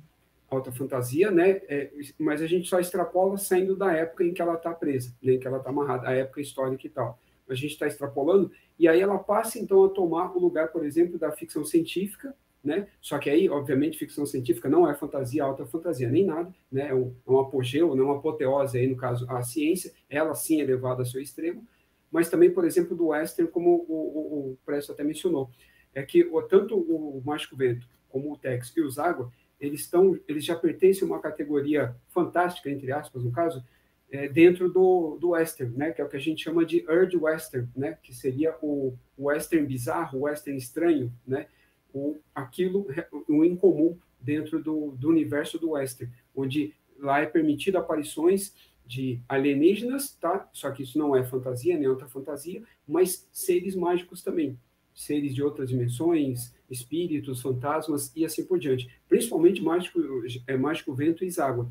[0.50, 1.60] alta fantasia, né?
[1.68, 5.34] É, mas a gente só extrapola saindo da época em que ela está presa, né,
[5.34, 7.18] em que ela está amarrada, a época histórica e tal.
[7.48, 11.18] A gente está extrapolando, e aí ela passa então a tomar o lugar, por exemplo,
[11.18, 12.88] da ficção científica, né?
[13.00, 16.88] Só que aí, obviamente, ficção científica não é fantasia, alta fantasia, nem nada, né?
[16.88, 20.34] É um, é um apogeu, não é uma apoteose aí, no caso, a ciência, ela
[20.34, 21.64] sim é levada ao seu extremo,
[22.10, 25.50] mas também, por exemplo, do western, como o, o, o Presto até mencionou,
[25.94, 30.18] é que o, tanto o Mágico Vento como o Tex e os Água, eles estão,
[30.28, 33.64] eles já pertencem a uma categoria fantástica, entre aspas, no caso,
[34.10, 37.14] é, dentro do, do western, né, que é o que a gente chama de Earth
[37.14, 41.46] Western, né, que seria o western bizarro, o western estranho, né,
[41.92, 42.86] o, aquilo,
[43.28, 50.14] o incomum dentro do, do universo do western, onde lá é permitido aparições de alienígenas,
[50.14, 50.48] tá?
[50.52, 54.58] Só que isso não é fantasia, nem outra fantasia, mas seres mágicos também,
[54.94, 58.88] seres de outras dimensões, espíritos, fantasmas e assim por diante.
[59.08, 60.00] Principalmente mágico,
[60.46, 61.68] é mágico vento e água.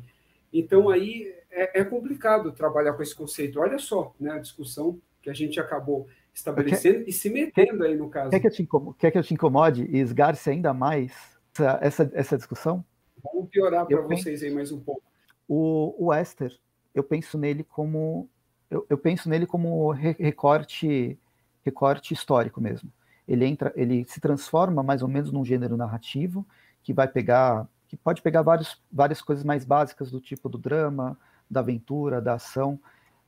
[0.52, 3.60] Então aí é, é, complicado trabalhar com esse conceito.
[3.60, 7.86] Olha só, né, a discussão que a gente acabou estabelecendo quer, e se metendo quer,
[7.86, 8.30] aí no caso.
[8.30, 11.12] Quer que, eu te incomode, quer que eu te incomode e esgarce ainda mais
[11.52, 12.84] essa, essa, essa discussão?
[13.22, 15.02] Vamos piorar para vocês aí mais um pouco.
[15.48, 16.56] O, o Esther,
[16.94, 18.28] eu penso nele como
[18.70, 21.18] eu, eu penso nele como recorte
[21.64, 22.92] recorte histórico mesmo.
[23.26, 26.46] Ele entra, ele se transforma mais ou menos num gênero narrativo
[26.82, 31.18] que vai pegar, que pode pegar vários, várias coisas mais básicas do tipo do drama,
[31.50, 32.78] da aventura, da ação,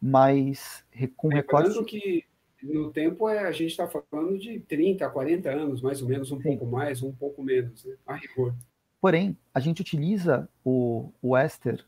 [0.01, 0.85] mas
[1.17, 2.25] com recorte que
[2.63, 6.39] no tempo é, a gente está falando de 30, 40 anos, mais ou menos, um
[6.39, 6.43] Sim.
[6.43, 7.95] pouco mais, um pouco menos, né?
[8.07, 8.55] a rigor.
[9.01, 11.85] Porém, a gente utiliza o, o Esther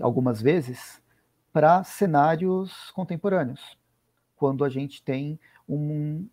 [0.00, 1.02] algumas vezes
[1.52, 3.76] para cenários contemporâneos,
[4.36, 6.26] quando a gente tem um,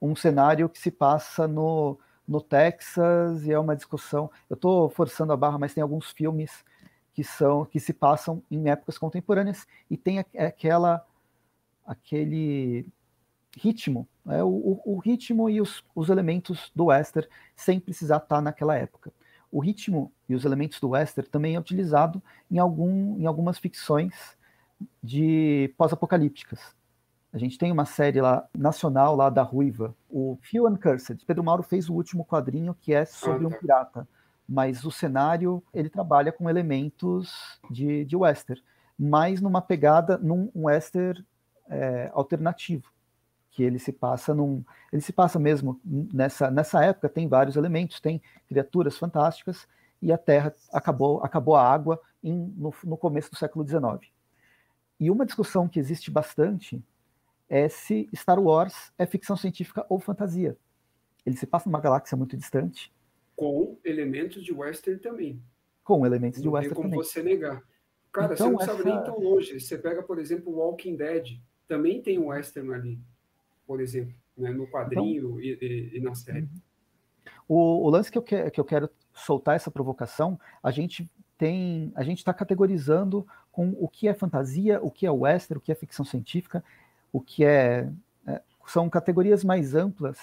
[0.00, 4.30] um cenário que se passa no, no Texas e é uma discussão.
[4.48, 6.64] Eu estou forçando a barra, mas tem alguns filmes
[7.12, 11.04] que são que se passam em épocas contemporâneas e tem aquela
[11.84, 12.86] aquele
[13.56, 14.42] ritmo, né?
[14.44, 19.12] o, o, ritmo e os, os elementos do western sem precisar estar naquela época.
[19.50, 24.36] O ritmo e os elementos do western também é utilizado em, algum, em algumas ficções
[25.02, 26.60] de pós-apocalípticas.
[27.38, 31.24] A gente tem uma série lá nacional lá da Ruiva, o Few Uncursed.
[31.24, 34.08] Pedro Mauro fez o último quadrinho que é sobre um pirata,
[34.48, 38.60] mas o cenário ele trabalha com elementos de, de western,
[38.98, 41.24] mas numa pegada num um western
[41.68, 42.90] é, alternativo,
[43.52, 48.00] que ele se passa num, ele se passa mesmo nessa nessa época tem vários elementos,
[48.00, 49.68] tem criaturas fantásticas
[50.02, 54.12] e a Terra acabou acabou a água em, no, no começo do século XIX.
[54.98, 56.82] E uma discussão que existe bastante
[57.48, 60.56] é se Star Wars é ficção científica ou fantasia.
[61.24, 62.92] ele se passa numa galáxia muito distante.
[63.36, 65.42] Com elementos de western também.
[65.84, 66.90] Com elementos de western também.
[66.90, 67.62] Não tem como você negar.
[68.12, 68.72] Cara, então, você não essa...
[68.72, 69.60] sabe nem tão longe.
[69.60, 72.98] Você pega, por exemplo, Walking Dead, também tem um western ali,
[73.66, 74.50] por exemplo, né?
[74.50, 76.40] no quadrinho então, e, e, e, na série.
[76.40, 76.60] Uhum.
[77.46, 81.92] O, o, lance que eu, que, que eu quero soltar essa provocação, a gente tem,
[81.94, 85.72] a gente está categorizando com o que é fantasia, o que é western, o que
[85.72, 86.64] é ficção científica,
[87.12, 87.90] o que é,
[88.26, 90.18] é são categorias mais amplas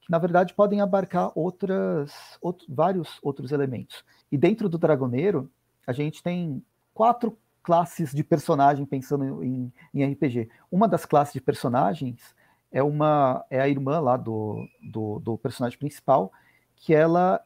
[0.00, 4.04] que na verdade podem abarcar outras, outro, vários outros elementos.
[4.30, 5.50] E dentro do Dragoneiro
[5.86, 6.62] a gente tem
[6.92, 10.48] quatro classes de personagem pensando em, em RPG.
[10.70, 12.34] Uma das classes de personagens
[12.72, 16.32] é uma é a irmã lá do, do, do personagem principal,
[16.76, 17.42] que ela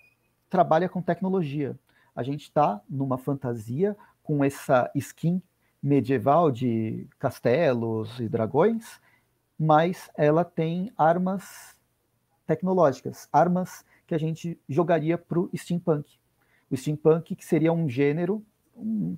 [0.48, 1.78] trabalha com tecnologia.
[2.14, 5.42] A gente está numa fantasia com essa skin
[5.82, 9.00] medieval de castelos e dragões,
[9.58, 11.76] mas ela tem armas
[12.46, 16.18] tecnológicas, armas que a gente jogaria para o steampunk.
[16.70, 18.44] O steampunk que seria um gênero,
[18.76, 19.16] um,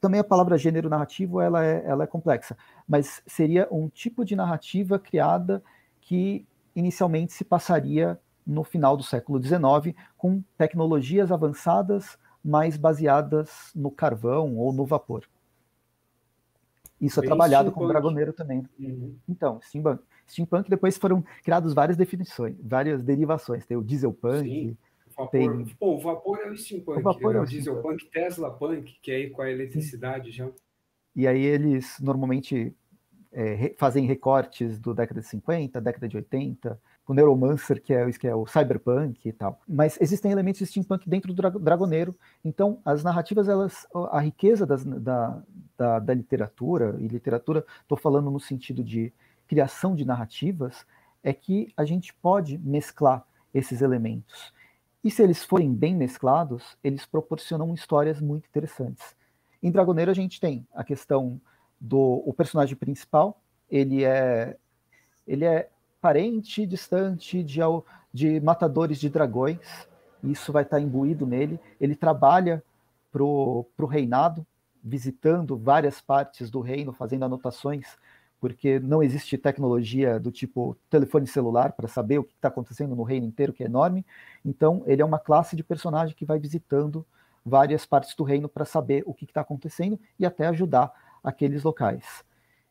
[0.00, 4.34] também a palavra gênero narrativo ela é, ela é complexa, mas seria um tipo de
[4.36, 5.62] narrativa criada
[6.00, 13.90] que inicialmente se passaria no final do século XIX com tecnologias avançadas, mais baseadas no
[13.90, 15.24] carvão ou no vapor.
[17.00, 18.64] Isso é Bem é trabalhado com o Dragoneiro também.
[18.78, 19.14] Uhum.
[19.28, 20.02] Então, steampunk.
[20.28, 23.64] Steampunk depois foram criadas várias definições, várias derivações.
[23.64, 24.76] Tem o dieselpunk, Sim
[25.18, 25.30] Vapor.
[25.30, 25.64] Tem...
[25.76, 27.40] Pô, o vapor é o steampunk, o vapor né?
[27.40, 30.48] é o diesel punk, Tesla punk, que é aí com a eletricidade já.
[31.16, 32.72] E aí eles normalmente
[33.32, 38.28] é, fazem recortes do década de 50, década de 80, o Neuromancer, que é, que
[38.28, 39.58] é o cyberpunk e tal.
[39.66, 44.84] Mas existem elementos de steampunk dentro do Dragoneiro, então as narrativas, elas, a riqueza das,
[44.84, 45.42] da,
[45.76, 49.10] da, da literatura, e literatura, estou falando no sentido de
[49.46, 50.84] criação de narrativas,
[51.24, 54.52] é que a gente pode mesclar esses elementos.
[55.02, 59.16] E se eles forem bem mesclados, eles proporcionam histórias muito interessantes.
[59.62, 61.40] Em Dragoneiro a gente tem a questão
[61.80, 63.40] do o personagem principal,
[63.70, 64.58] ele é
[65.26, 67.60] ele é parente distante de,
[68.12, 69.88] de matadores de dragões,
[70.22, 71.60] isso vai estar imbuído nele.
[71.80, 72.62] Ele trabalha
[73.10, 74.46] para o reinado,
[74.82, 77.96] visitando várias partes do reino, fazendo anotações
[78.40, 83.02] porque não existe tecnologia do tipo telefone celular para saber o que está acontecendo no
[83.02, 84.06] reino inteiro, que é enorme.
[84.44, 87.04] Então, ele é uma classe de personagem que vai visitando
[87.44, 92.24] várias partes do reino para saber o que está acontecendo e até ajudar aqueles locais.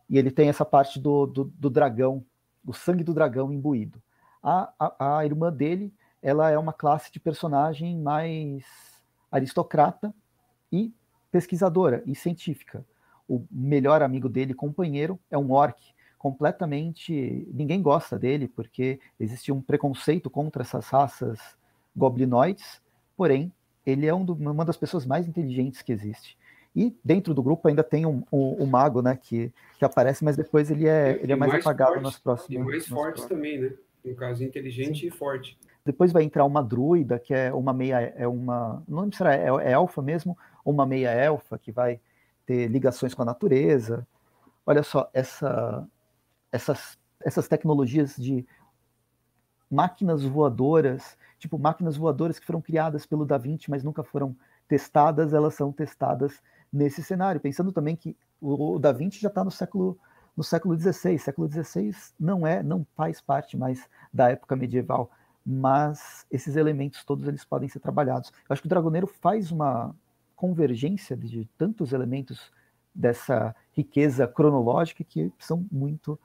[0.10, 2.24] E ele tem essa parte do, do, do dragão,
[2.68, 4.00] o sangue do dragão imbuído.
[4.44, 8.64] A, a, a irmã dele, ela é uma classe de personagem mais
[9.32, 10.14] aristocrata
[10.72, 10.94] e
[11.32, 12.86] pesquisadora e científica
[13.28, 15.78] o melhor amigo dele, companheiro, é um orc.
[16.18, 17.48] Completamente.
[17.54, 21.40] Ninguém gosta dele, porque existia um preconceito contra essas raças
[21.96, 22.82] goblinoides,
[23.16, 23.52] porém,
[23.86, 26.38] ele é um do, uma das pessoas mais inteligentes que existe.
[26.78, 30.38] E dentro do grupo ainda tem um, um, um mago, né, que, que aparece, mas
[30.38, 32.52] depois ele é, ele é mais, mais apagado forte, nos próximos.
[32.52, 33.74] E mais forte também, né?
[34.06, 35.08] No caso, inteligente Sim.
[35.08, 35.58] e forte.
[35.84, 39.34] Depois vai entrar uma druida, que é uma meia, é uma, não lembro se era
[39.36, 42.00] é, é elfa mesmo, ou uma meia elfa, que vai
[42.46, 44.08] ter ligações com a natureza.
[44.64, 45.84] Olha só, essa,
[46.52, 48.46] essas, essas tecnologias de
[49.68, 54.36] máquinas voadoras, tipo máquinas voadoras que foram criadas pelo Da Vinci, mas nunca foram
[54.68, 56.40] testadas, elas são testadas
[56.78, 57.42] nesse cenário.
[57.42, 59.98] Pensando também que o, Da Vinci já está no século
[60.36, 61.18] no século XVI.
[61.18, 65.10] Século XVI não é, não faz parte mais da época medieval,
[65.44, 68.32] mas esses elementos todos eles podem ser trabalhados.
[68.48, 69.96] Eu acho que o Dragoneiro faz uma
[70.36, 72.52] convergência de tantos elementos
[72.94, 76.20] dessa riqueza cronológica que são muito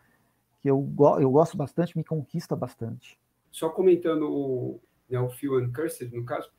[0.60, 3.18] que eu, eu gosto bastante, me conquista bastante.
[3.50, 6.50] Só comentando o, né, o Phil Uncursed, no caso,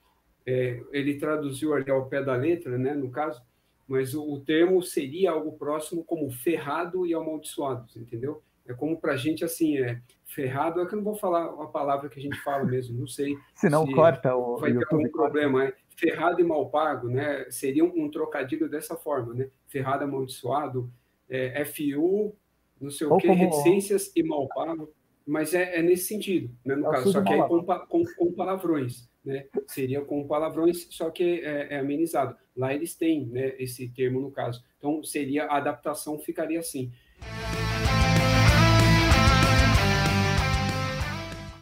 [0.46, 3.42] é, ele traduziu ali ao pé da letra, né, no caso,
[3.88, 8.42] mas o, o termo seria algo próximo como ferrado e amaldiçoado, entendeu?
[8.66, 11.68] É como para a gente, assim, é ferrado, é que eu não vou falar a
[11.68, 13.36] palavra que a gente fala mesmo, não sei.
[13.56, 17.46] se não corta o Vai ter algum problema, é ferrado e mal pago, né?
[17.50, 19.50] Seria um, um trocadilho dessa forma, né?
[19.68, 20.90] Ferrado amaldiçoado,
[21.30, 22.36] é, FU,
[22.80, 23.40] não sei Ou o quê, como...
[23.40, 24.92] reticências e mal pago,
[25.26, 26.76] mas é, é nesse sentido, né?
[26.76, 29.46] No é caso, só que aí com, com, com, palavrões, né?
[29.68, 32.36] Seria com palavrões, só que é, é, amenizado.
[32.56, 33.54] Lá eles têm, né?
[33.58, 34.64] Esse termo no caso.
[34.78, 36.92] Então seria a adaptação ficaria assim.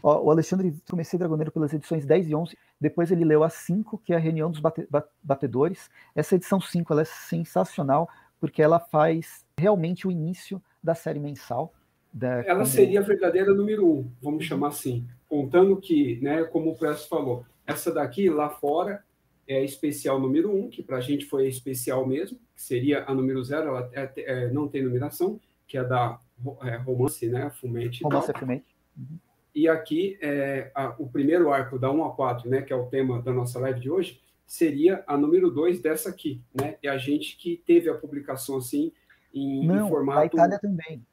[0.04, 4.00] Ó, o Alexandre comecei Dragoneiro pelas edições 10 e 11, depois ele leu a 5,
[4.00, 4.88] que é a Reunião dos bate,
[5.22, 5.90] Batedores.
[6.16, 8.10] Essa edição 5 ela é sensacional,
[8.40, 11.72] porque ela faz realmente o início da série mensal.
[12.12, 12.66] Da, ela como...
[12.66, 15.08] seria a verdadeira número 1, um, vamos chamar assim.
[15.32, 19.02] Contando que, né, como o Presto falou, essa daqui lá fora
[19.48, 23.16] é especial número 1, um, que para a gente foi especial mesmo, que seria a
[23.16, 26.20] número 0, ela é, é, não tem numeração, que é da
[26.64, 28.04] é, romance, né, Fumente.
[28.04, 28.76] Romance Fumente.
[28.98, 29.18] Uhum.
[29.56, 32.88] E aqui, é, a, o primeiro arco da 1 a 4, né, que é o
[32.88, 36.76] tema da nossa live de hoje, seria a número 2 dessa aqui, né?
[36.84, 38.92] É a gente que teve a publicação assim
[39.34, 40.20] em, Não, em formato.
[40.20, 41.06] Na Itália também.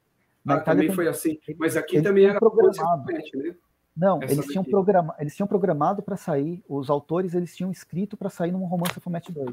[0.43, 1.39] Na ah, Itália também foi assim.
[1.57, 3.05] Mas aqui também era programado.
[3.13, 3.55] né?
[3.99, 8.29] Não, eles tinham, programa, eles tinham programado para sair, os autores eles tinham escrito para
[8.29, 9.49] sair num romance Format 2.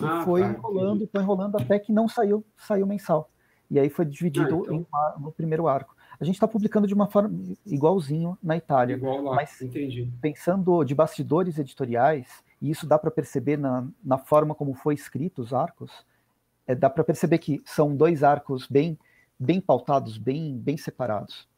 [0.00, 1.10] E ah, foi tá, enrolando, entendi.
[1.10, 3.28] foi enrolando até que não saiu, saiu mensal.
[3.68, 4.86] E aí foi dividido ah, então.
[5.18, 5.96] em, no primeiro arco.
[6.20, 7.36] A gente está publicando de uma forma
[7.66, 8.94] igualzinho na Itália.
[8.94, 10.10] Igual lá, mas entendi.
[10.20, 12.28] Pensando de bastidores editoriais,
[12.62, 16.06] e isso dá para perceber na, na forma como foi escrito os arcos,
[16.68, 18.96] é, dá para perceber que são dois arcos bem,
[19.36, 21.48] bem pautados, bem, bem separados.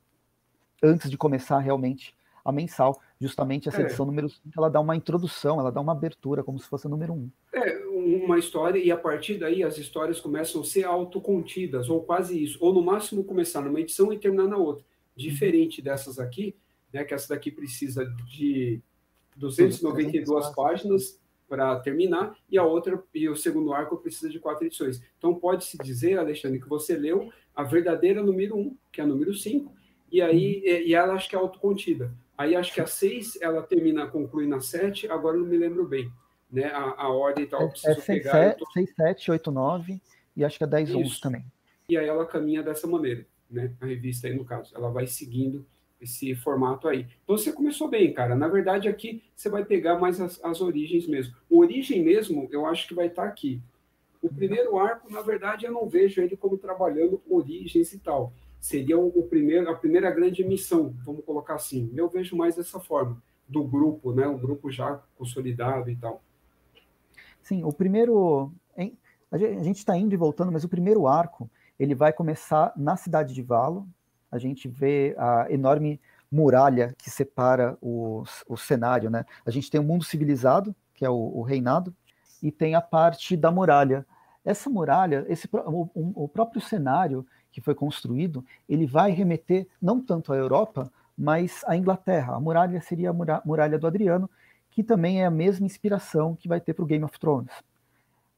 [0.83, 2.15] Antes de começar realmente
[2.45, 3.85] a mensal, justamente essa é.
[3.85, 6.91] edição número 5, ela dá uma introdução, ela dá uma abertura, como se fosse a
[6.91, 7.17] número 1.
[7.17, 7.31] Um.
[7.53, 12.43] É, uma história, e a partir daí as histórias começam a ser autocontidas, ou quase
[12.43, 14.85] isso, ou no máximo começar numa edição e terminar na outra.
[15.15, 16.57] Diferente dessas aqui,
[16.93, 18.81] né, que essa daqui precisa de
[19.37, 25.03] 292 páginas para terminar, e a outra, e o segundo arco precisa de quatro edições.
[25.19, 29.07] Então pode-se dizer, Alexandre, que você leu a verdadeira número 1, um, que é a
[29.07, 29.73] número 5,
[30.11, 30.87] e aí uhum.
[30.87, 32.13] e ela acho que é autocontida.
[32.37, 36.11] Aí acho que a 6 ela termina, conclui na 7, agora não me lembro bem.
[36.51, 36.67] Né?
[36.67, 38.33] A, a ordem e tal, é, preciso é 6, pegar.
[38.33, 38.71] 7, tô...
[38.71, 40.01] 6, 7, 8, 9
[40.37, 40.99] e acho que é 10, Isso.
[40.99, 41.45] 11 também.
[41.89, 43.73] E aí ela caminha dessa maneira, né?
[43.81, 44.73] A revista aí no caso.
[44.77, 45.67] Ela vai seguindo
[46.01, 47.07] esse formato aí.
[47.25, 48.37] Então você começou bem, cara.
[48.37, 51.35] Na verdade, aqui você vai pegar mais as, as origens mesmo.
[51.51, 53.61] O origem mesmo, eu acho que vai estar tá aqui.
[54.23, 58.33] O primeiro arco, na verdade, eu não vejo ele como trabalhando origens e tal.
[58.61, 61.91] Seria o, primeiro, a primeira grande missão, vamos colocar assim.
[61.95, 64.27] Eu vejo mais dessa forma, do grupo, né?
[64.27, 66.23] O grupo já consolidado e tal.
[67.43, 68.53] Sim, o primeiro.
[69.31, 73.33] A gente está indo e voltando, mas o primeiro arco ele vai começar na cidade
[73.33, 73.87] de Valo,
[74.31, 76.01] a gente vê a enorme
[76.31, 79.25] muralha que separa o, o cenário, né?
[79.47, 81.95] A gente tem o um mundo civilizado, que é o, o, reinado,
[82.43, 84.05] e tem a parte da muralha.
[84.45, 85.89] Essa muralha, esse, o,
[86.25, 91.77] o próprio cenário que foi construído, ele vai remeter não tanto à Europa, mas à
[91.77, 92.35] Inglaterra.
[92.35, 94.31] A muralha seria a muralha do Adriano,
[94.71, 97.53] que também é a mesma inspiração que vai ter para o Game of Thrones.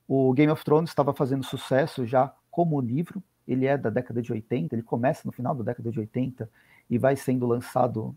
[0.08, 4.32] O Game of Thrones estava fazendo sucesso já como livro, ele é da década de
[4.32, 6.48] 80, ele começa no final da década de 80
[6.88, 8.16] e vai sendo lançado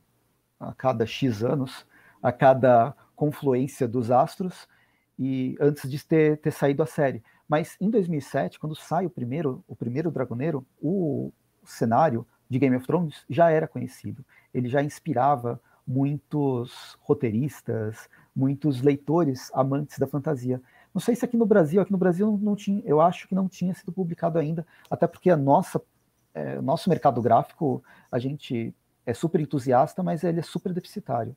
[0.59, 1.85] a cada X anos,
[2.21, 4.67] a cada confluência dos astros,
[5.17, 7.23] e antes de ter, ter saído a série.
[7.47, 11.31] Mas em 2007, quando sai o primeiro, o primeiro Dragoneiro, o
[11.63, 14.23] cenário de Game of Thrones já era conhecido.
[14.53, 20.61] Ele já inspirava muitos roteiristas, muitos leitores amantes da fantasia.
[20.93, 23.35] Não sei se aqui no Brasil, aqui no Brasil não, não tinha, eu acho que
[23.35, 25.81] não tinha sido publicado ainda, até porque a nossa,
[26.33, 28.73] é, nosso mercado gráfico, a gente
[29.05, 31.35] é super entusiasta, mas ele é super deficitário.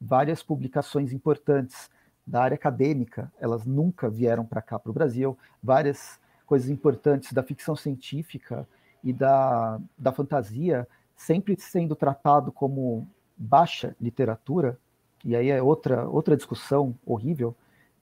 [0.00, 1.88] Várias publicações importantes
[2.26, 5.38] da área acadêmica, elas nunca vieram para cá, para o Brasil.
[5.62, 8.66] Várias coisas importantes da ficção científica
[9.02, 14.78] e da, da fantasia, sempre sendo tratado como baixa literatura,
[15.24, 17.54] e aí é outra, outra discussão horrível,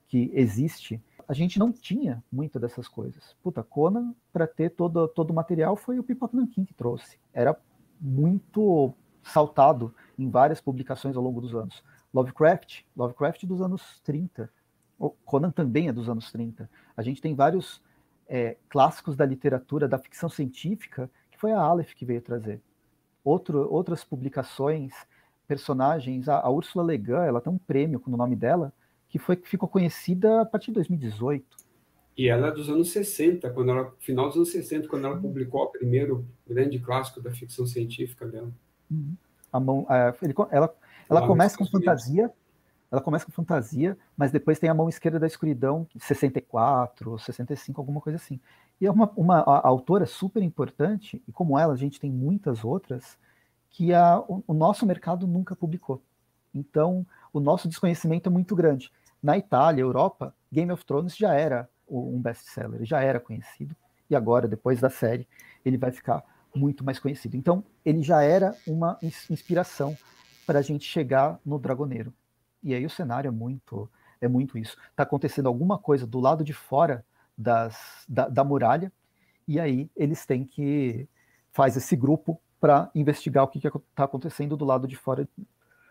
[0.07, 3.35] que existe, a gente não tinha muita dessas coisas.
[3.41, 7.17] Puta, Conan, para ter todo, todo o material, foi o Pipoca Nankin que trouxe.
[7.33, 7.57] Era
[7.99, 11.83] muito saltado em várias publicações ao longo dos anos.
[12.15, 14.49] Lovecraft, Lovecraft dos anos 30.
[14.97, 16.69] O Conan também é dos anos 30.
[16.95, 17.81] A gente tem vários
[18.25, 22.61] é, clássicos da literatura, da ficção científica, que foi a Aleph que veio trazer.
[23.21, 24.93] Outro, outras publicações,
[25.45, 28.71] personagens, a, a Ursula Le Guin, ela tem um prêmio com o nome dela,
[29.09, 31.45] que foi que ficou conhecida a partir de 2018.
[32.17, 35.63] E ela é dos anos 60, quando ela, final dos anos 60, quando ela publicou
[35.63, 38.49] o primeiro grande clássico da ficção científica dela.
[38.89, 39.17] Uhum.
[39.51, 39.85] A mão,
[40.21, 40.73] ele, ela
[41.09, 42.31] ela ah, começa com fantasia,
[42.91, 48.01] ela começa com fantasia, mas depois tem a mão esquerda da escuridão, 64, 65, alguma
[48.01, 48.39] coisa assim.
[48.79, 53.17] E é uma, uma autora super importante, e como ela, a gente tem muitas outras,
[53.69, 56.01] que a, o, o nosso mercado nunca publicou.
[56.53, 58.91] Então, o nosso desconhecimento é muito grande.
[59.21, 63.75] Na Itália, Europa, Game of Thrones já era um best-seller, já era conhecido,
[64.09, 65.27] e agora, depois da série,
[65.65, 66.23] ele vai ficar
[66.55, 67.35] muito mais conhecido.
[67.35, 68.97] Então, ele já era uma
[69.29, 69.97] inspiração
[70.45, 72.13] para a gente chegar no Dragoneiro.
[72.63, 73.89] E aí o cenário é muito,
[74.19, 74.77] é muito isso.
[74.89, 77.05] Está acontecendo alguma coisa do lado de fora
[77.37, 78.91] das, da, da muralha,
[79.47, 81.07] e aí eles têm que
[81.51, 85.27] faz esse grupo para investigar o que está acontecendo do lado de fora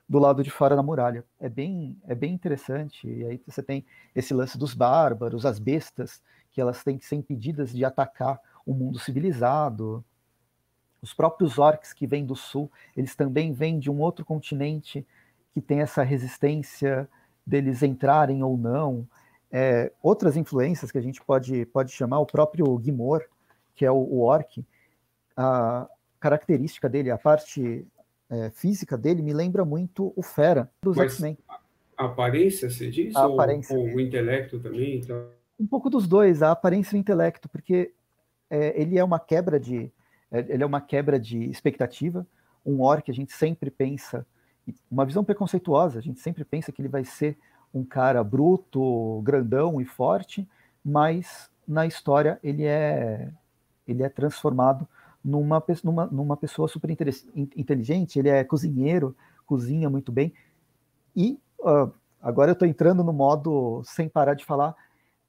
[0.09, 1.24] do lado de fora da muralha.
[1.40, 3.09] É bem, é bem interessante.
[3.09, 3.84] E aí você tem
[4.14, 8.74] esse lance dos bárbaros, as bestas, que elas têm que ser impedidas de atacar o
[8.74, 10.05] mundo civilizado.
[11.05, 15.07] Os próprios orcs que vêm do sul, eles também vêm de um outro continente
[15.52, 17.07] que tem essa resistência
[17.46, 19.07] deles entrarem ou não.
[19.52, 23.22] É, outras influências que a gente pode, pode chamar, o próprio Gimor,
[23.74, 24.64] que é o, o orc,
[25.36, 25.86] a
[26.18, 27.86] característica dele, a parte
[28.30, 31.36] é, física dele me lembra muito o Fera dos X-Men.
[31.98, 33.14] A aparência, você diz?
[33.14, 33.76] A ou, aparência.
[33.76, 34.96] ou o intelecto também?
[34.96, 35.28] Então...
[35.61, 37.92] Um pouco dos dois, a aparência e o intelecto, porque
[38.48, 39.92] é, ele é uma quebra de
[40.41, 42.26] ele é uma quebra de expectativa.
[42.64, 44.26] Um orc a gente sempre pensa
[44.91, 47.37] uma visão preconceituosa, a gente sempre pensa que ele vai ser
[47.72, 50.49] um cara bruto, grandão e forte,
[50.85, 53.30] mas na história ele é
[53.87, 54.89] ele é transformado
[55.22, 59.16] numa, numa, numa pessoa super inteligente, ele é cozinheiro,
[59.47, 60.32] cozinha muito bem.
[61.14, 64.74] E uh, agora eu estou entrando no modo sem parar de falar,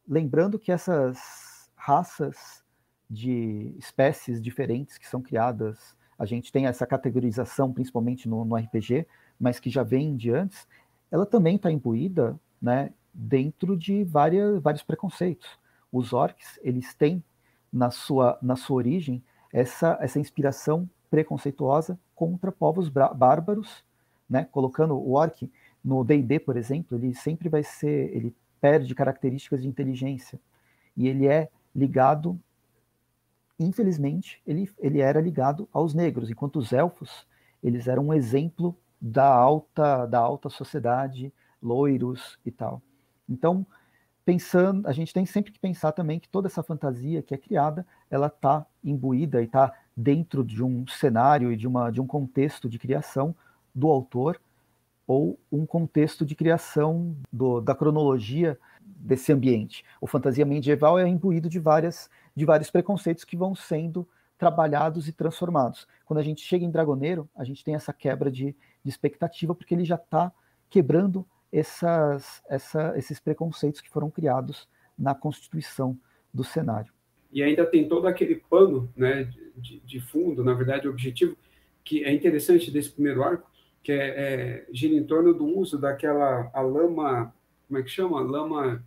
[0.08, 2.64] lembrando que essas raças
[3.10, 9.06] de espécies diferentes que são criadas, a gente tem essa categorização principalmente no, no RPG,
[9.39, 10.68] mas que já vem de antes,
[11.12, 15.60] ela também está imbuída né, dentro de várias, vários preconceitos.
[15.91, 17.24] Os orcs, eles têm
[17.72, 23.84] na sua, na sua origem essa, essa inspiração preconceituosa contra povos bárbaros,
[24.30, 24.47] né?
[24.51, 25.49] colocando o orc
[25.84, 30.39] no D&D, por exemplo, ele sempre vai ser, ele perde características de inteligência,
[30.97, 32.39] e ele é ligado,
[33.60, 37.28] infelizmente, ele, ele era ligado aos negros, enquanto os elfos,
[37.64, 42.82] eles eram um exemplo da alta, da alta sociedade, loiros e tal.
[43.28, 43.66] Então,
[44.24, 47.86] pensando, a gente tem sempre que pensar também que toda essa fantasia que é criada,
[48.10, 52.68] ela está imbuída e está dentro de um cenário e de, uma, de um contexto
[52.68, 53.36] de criação
[53.74, 54.39] do autor
[55.08, 59.86] ou um contexto de criação do, da cronologia desse ambiente.
[60.01, 64.07] O fantasia medieval é imbuído de várias de vários preconceitos que vão sendo
[64.38, 65.88] trabalhados e transformados.
[66.05, 69.73] Quando a gente chega em Dragoneiro, a gente tem essa quebra de, de expectativa porque
[69.73, 70.31] ele já está
[70.69, 74.67] quebrando essas, essa, esses preconceitos que foram criados
[74.97, 75.97] na constituição
[76.33, 76.91] do cenário.
[77.31, 81.38] E ainda tem todo aquele pano né, de, de fundo, na verdade, objetivo,
[81.83, 83.49] que é interessante desse primeiro arco,
[83.83, 87.33] que é, é, gira em torno do uso daquela a lama,
[87.67, 88.19] como é que chama?
[88.21, 88.83] Lama.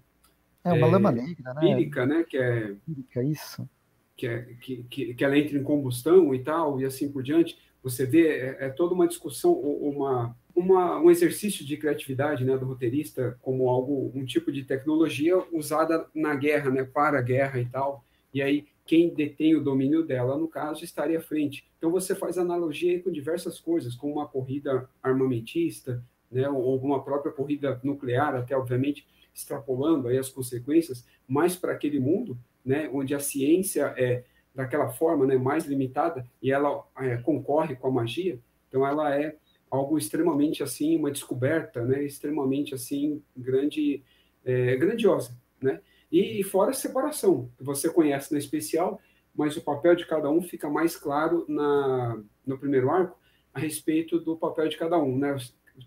[0.65, 1.61] É uma é, lama negra, né?
[1.63, 2.25] Lírica, né?
[2.29, 2.75] Que é.
[2.87, 3.69] Lírica, isso.
[4.17, 7.59] Que, é, que, que, que ela entra em combustão e tal, e assim por diante.
[7.83, 12.67] Você vê, é, é toda uma discussão, uma, uma, um exercício de criatividade né, do
[12.67, 17.67] roteirista como algo, um tipo de tecnologia usada na guerra, né, para a guerra e
[17.67, 18.05] tal.
[18.35, 21.65] E aí, quem detém o domínio dela, no caso, estaria à frente.
[21.79, 27.33] Então, você faz analogia com diversas coisas, como uma corrida armamentista, né, ou uma própria
[27.33, 29.07] corrida nuclear, até, obviamente,
[29.39, 35.25] extrapolando aí as consequências, mais para aquele mundo, né, onde a ciência é daquela forma
[35.25, 38.41] né, mais limitada e ela é, concorre com a magia.
[38.69, 39.37] Então, ela é
[39.71, 44.03] algo extremamente assim, uma descoberta, né, extremamente assim grande,
[44.45, 45.81] é, grandiosa, né?
[46.11, 48.99] E fora a separação, que você conhece na especial,
[49.35, 53.17] mas o papel de cada um fica mais claro na, no primeiro arco
[53.53, 55.37] a respeito do papel de cada um, né?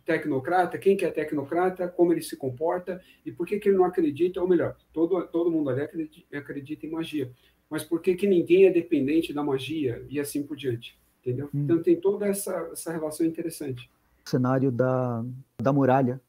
[0.05, 3.85] Tecnocrata, quem que é tecnocrata, como ele se comporta e por que, que ele não
[3.85, 7.31] acredita, ou melhor, todo, todo mundo ali acredita, acredita em magia,
[7.69, 11.49] mas por que, que ninguém é dependente da magia e assim por diante entendeu?
[11.53, 11.63] Hum.
[11.63, 13.89] Então tem toda essa, essa relação interessante.
[14.25, 15.23] O cenário da,
[15.57, 16.19] da muralha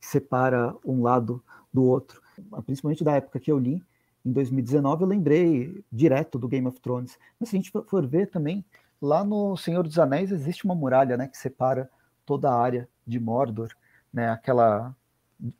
[0.00, 1.42] que separa um lado
[1.72, 2.20] do outro,
[2.64, 3.82] principalmente da época que eu li,
[4.24, 7.18] em 2019, eu lembrei direto do Game of Thrones.
[7.38, 8.64] Mas se a gente for ver também,
[9.00, 11.90] lá no Senhor dos Anéis existe uma muralha né, que separa
[12.26, 13.68] toda a área de Mordor,
[14.12, 14.96] né, aquela,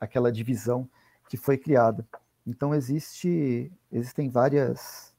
[0.00, 0.88] aquela divisão
[1.28, 2.06] que foi criada.
[2.46, 5.14] Então existe, existem várias,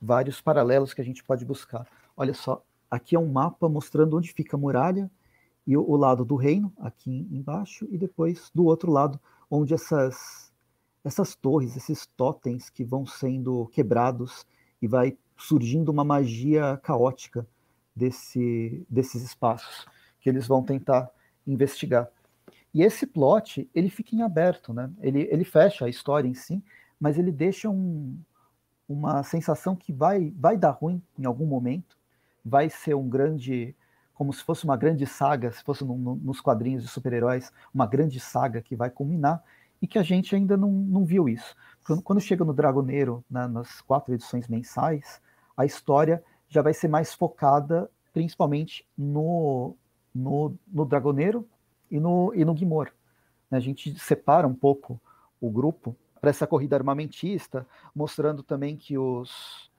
[0.00, 1.86] vários paralelos que a gente pode buscar.
[2.16, 5.08] Olha só, Aqui é um mapa mostrando onde fica a muralha
[5.64, 10.52] e o, o lado do reino, aqui embaixo, e depois do outro lado, onde essas,
[11.04, 14.44] essas torres, esses totens que vão sendo quebrados
[14.82, 17.46] e vai surgindo uma magia caótica
[17.94, 19.86] desse, desses espaços
[20.20, 21.08] que eles vão tentar
[21.52, 22.08] investigar.
[22.72, 24.90] E esse plot, ele fica em aberto, né?
[25.00, 26.62] Ele, ele fecha a história em si,
[27.00, 28.16] mas ele deixa um,
[28.88, 31.98] uma sensação que vai, vai dar ruim em algum momento,
[32.44, 33.74] vai ser um grande,
[34.14, 37.86] como se fosse uma grande saga, se fosse no, no, nos quadrinhos de super-heróis, uma
[37.86, 39.42] grande saga que vai culminar
[39.82, 41.56] e que a gente ainda não, não viu isso.
[41.84, 45.20] Quando, quando chega no Dragoneiro, na, nas quatro edições mensais,
[45.56, 49.76] a história já vai ser mais focada principalmente no,
[50.14, 51.46] no, no Dragoneiro
[51.90, 52.90] e no, e no Guimor.
[53.50, 53.58] Né?
[53.58, 55.00] A gente separa um pouco
[55.40, 59.70] o grupo para essa corrida armamentista, mostrando também que os,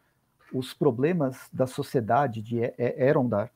[0.52, 3.52] os problemas da sociedade de Erondar,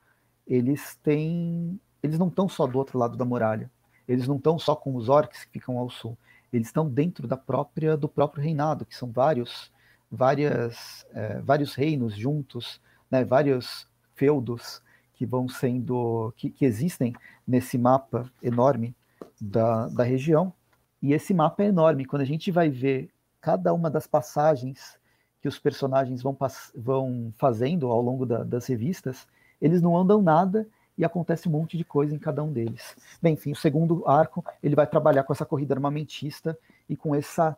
[0.46, 3.72] eles têm, eles não estão só do outro lado da muralha,
[4.08, 6.16] eles não estão só com os orcs que ficam ao sul,
[6.54, 9.72] eles estão dentro da própria do próprio reinado, que são vários
[10.12, 14.82] várias é, vários reinos juntos, né, vários feudos
[15.16, 17.16] que vão sendo que, que existem
[17.48, 18.96] nesse mapa enorme
[19.40, 20.54] da, da região.
[21.02, 22.06] E esse mapa é enorme.
[22.06, 23.10] Quando a gente vai ver
[23.42, 25.00] cada uma das passagens
[25.42, 26.38] que os personagens vão,
[26.76, 29.28] vão fazendo ao longo da, das revistas,
[29.62, 32.96] eles não andam nada e acontece um monte de coisa em cada um deles.
[33.22, 36.58] Bem, enfim, o segundo arco ele vai trabalhar com essa corrida armamentista
[36.90, 37.58] e com essa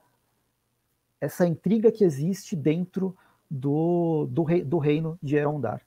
[1.19, 3.15] essa intriga que existe dentro
[3.49, 5.81] do, do, rei, do reino de Erondar.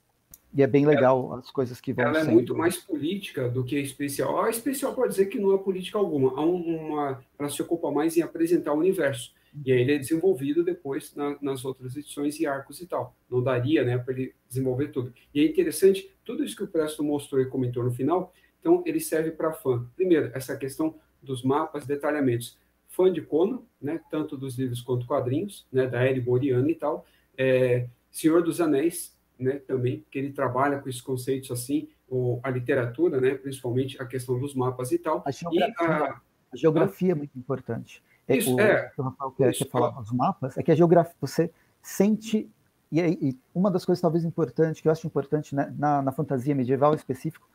[0.53, 3.63] E é bem legal ela, as coisas que vão Ela é muito mais política do
[3.63, 4.43] que a especial.
[4.43, 6.31] A especial pode dizer que não é política alguma.
[6.31, 9.33] Há uma, ela se ocupa mais em apresentar o universo.
[9.65, 13.15] E aí ele é desenvolvido depois na, nas outras edições e arcos e tal.
[13.29, 15.13] Não daria né, para ele desenvolver tudo.
[15.33, 18.99] E é interessante, tudo isso que o Presto mostrou e comentou no final, então ele
[18.99, 19.85] serve para fã.
[19.95, 22.57] Primeiro, essa questão dos mapas, detalhamentos.
[22.87, 27.05] Fã de Conan, né, tanto dos livros quanto quadrinhos, né, da Eri Boriana e tal.
[27.37, 32.49] É, Senhor dos Anéis, né, também, que ele trabalha com esses conceitos assim, ou a
[32.49, 35.23] literatura, né, principalmente a questão dos mapas e tal.
[35.25, 36.21] A geografia, a,
[36.53, 38.03] a geografia é muito importante.
[38.27, 38.91] É, isso, o, é.
[38.97, 42.49] O Rafael quer, falar dos mapas é que a geografia, você sente
[42.91, 46.53] e, e, uma das coisas talvez importantes, que eu acho importante né, na, na, fantasia
[46.53, 47.49] medieval específico,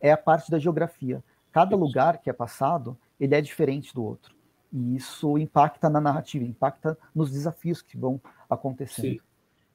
[0.00, 1.22] é a parte da geografia.
[1.52, 1.84] Cada isso.
[1.84, 4.34] lugar que é passado, ele é diferente do outro.
[4.72, 9.14] E isso impacta na narrativa, impacta nos desafios que vão acontecendo.
[9.14, 9.29] Sim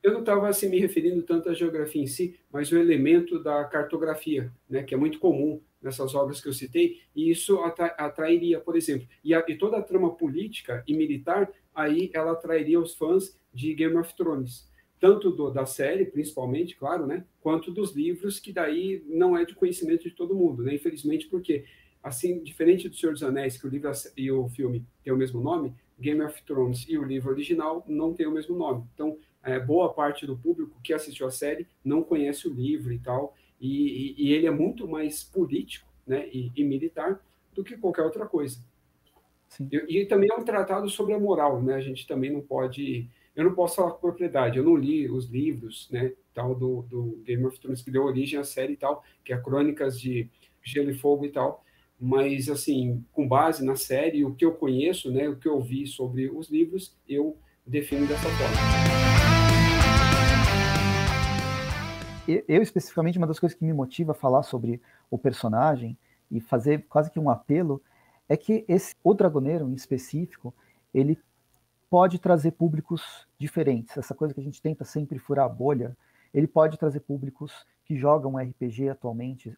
[0.06, 3.66] eu não estava assim, me referindo tanto à geografia em si, mas o elemento da
[3.66, 7.60] cartografia, né, que é muito comum nessas obras que eu citei, e isso
[7.98, 12.80] atrairia, por exemplo, e, a, e, toda a trama política e militar, aí ela atrairia
[12.80, 17.96] os fãs de Game of Thrones, tanto do, da série, principalmente, claro, né, quanto dos
[17.96, 21.66] livros, que daí não é de conhecimento de todo mundo, né, infelizmente, porque,
[22.04, 25.42] assim, diferente do Senhor dos Anéis, que o livro e o filme têm o mesmo
[25.42, 28.84] nome, Game of Thrones e o livro original não têm o mesmo nome.
[28.94, 32.98] Então, é, boa parte do público que assistiu a série não conhece o livro e
[32.98, 37.24] tal, e, e, e ele é muito mais político né, e, e, militar
[37.54, 38.60] do que qualquer outra coisa.
[39.88, 41.76] E, também é um tratado sobre a moral, né?
[41.76, 45.28] A gente também não pode, eu não posso falar com propriedade, eu não li os
[45.28, 49.04] livros, né, tal do, do Game of Thrones que deu origem à série e tal,
[49.24, 50.30] que é Crônicas de
[50.62, 51.64] Gelo e Fogo e tal,
[51.98, 55.88] mas assim, com base na série, o que eu conheço, né, o que eu vi
[55.88, 58.85] sobre os livros, eu defino dessa forma.
[62.28, 65.98] Eu especificamente, uma das coisas que me motiva a falar sobre o personagem
[66.32, 67.82] e fazer quase que um apelo
[68.28, 70.54] é que esse o Dragoneiro em específico,
[70.94, 71.20] ele
[71.90, 73.96] pode trazer públicos diferentes.
[73.96, 75.96] Essa coisa que a gente tenta sempre furar a bolha,
[76.34, 79.56] ele pode trazer públicos que jogam RPG atualmente.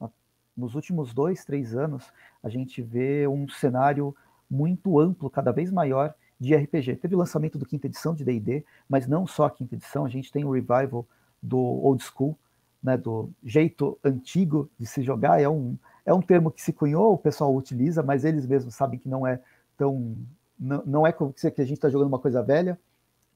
[0.00, 0.10] Uh,
[0.56, 2.10] nos últimos dois, três anos,
[2.42, 4.16] a gente vê um cenário
[4.50, 6.96] muito amplo, cada vez maior de RPG.
[6.96, 10.08] Teve o lançamento do quinta edição de D&D, mas não só a quinta edição, a
[10.08, 11.06] gente tem o revival
[11.42, 12.36] do old school,
[12.82, 15.40] né, do jeito antigo de se jogar.
[15.40, 18.98] É um, é um termo que se cunhou, o pessoal utiliza, mas eles mesmos sabem
[18.98, 19.40] que não é
[19.76, 20.16] tão.
[20.58, 22.78] Não, não é como que a gente está jogando uma coisa velha,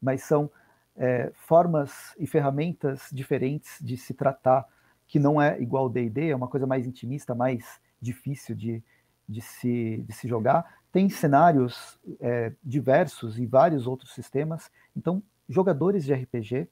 [0.00, 0.50] mas são
[0.96, 4.66] é, formas e ferramentas diferentes de se tratar,
[5.06, 8.82] que não é igual ao DD, é uma coisa mais intimista, mais difícil de,
[9.28, 10.78] de, se, de se jogar.
[10.92, 14.70] Tem cenários é, diversos e vários outros sistemas.
[14.96, 16.68] Então, jogadores de RPG,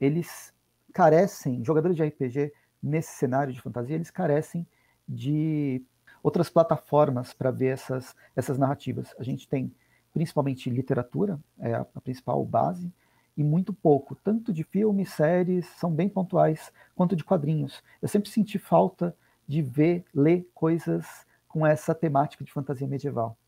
[0.00, 0.52] eles
[0.92, 4.66] carecem, jogadores de RPG nesse cenário de fantasia, eles carecem
[5.06, 5.82] de
[6.22, 9.14] outras plataformas para ver essas, essas narrativas.
[9.18, 9.72] A gente tem
[10.12, 12.92] principalmente literatura, é a, a principal base,
[13.36, 17.82] e muito pouco, tanto de filmes, séries, são bem pontuais, quanto de quadrinhos.
[18.02, 21.06] Eu sempre senti falta de ver, ler coisas
[21.46, 23.38] com essa temática de fantasia medieval.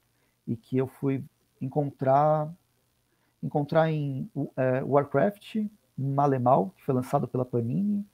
[0.47, 1.25] E que eu fui
[1.61, 2.53] encontrar
[3.43, 5.57] encontrar em é, Warcraft,
[6.03, 8.05] Malemal, que foi lançado pela Panini,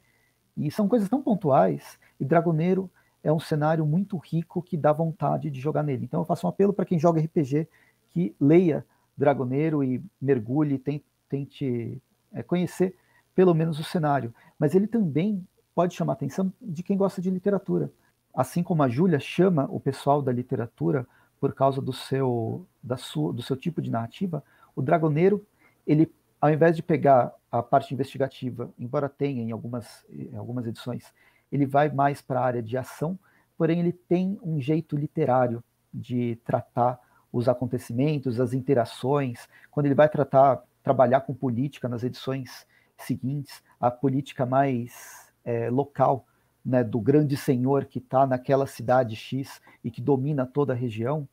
[0.56, 2.90] e são coisas tão pontuais, e Dragoneiro
[3.22, 6.04] é um cenário muito rico que dá vontade de jogar nele.
[6.04, 7.68] Então eu faço um apelo para quem joga RPG
[8.10, 8.84] que leia
[9.16, 10.82] Dragoneiro e mergulhe,
[11.28, 12.00] tente
[12.32, 12.96] é, conhecer
[13.34, 14.32] pelo menos o cenário.
[14.58, 17.90] Mas ele também pode chamar a atenção de quem gosta de literatura.
[18.32, 21.06] Assim como a Júlia chama o pessoal da literatura
[21.40, 24.42] por causa do seu, da sua, do seu tipo de narrativa,
[24.74, 25.44] o Dragoneiro,
[25.86, 31.12] ele, ao invés de pegar a parte investigativa, embora tenha em algumas, em algumas edições,
[31.50, 33.18] ele vai mais para a área de ação,
[33.56, 35.62] porém ele tem um jeito literário
[35.92, 37.00] de tratar
[37.32, 39.48] os acontecimentos, as interações.
[39.70, 42.66] Quando ele vai tratar, trabalhar com política nas edições
[42.98, 46.26] seguintes, a política mais é, local,
[46.64, 51.28] né, do grande senhor que está naquela cidade X e que domina toda a região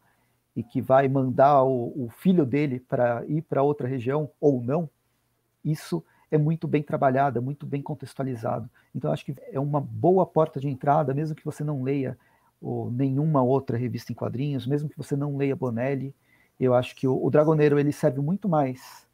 [0.56, 4.90] e que vai mandar o, o filho dele para ir para outra região ou não,
[5.64, 8.70] isso é muito bem trabalhado, é muito bem contextualizado.
[8.94, 12.18] Então, acho que é uma boa porta de entrada, mesmo que você não leia
[12.62, 16.16] ou nenhuma outra revista em quadrinhos, mesmo que você não leia Bonelli,
[16.60, 19.06] eu acho que o, o Dragoneiro ele serve muito mais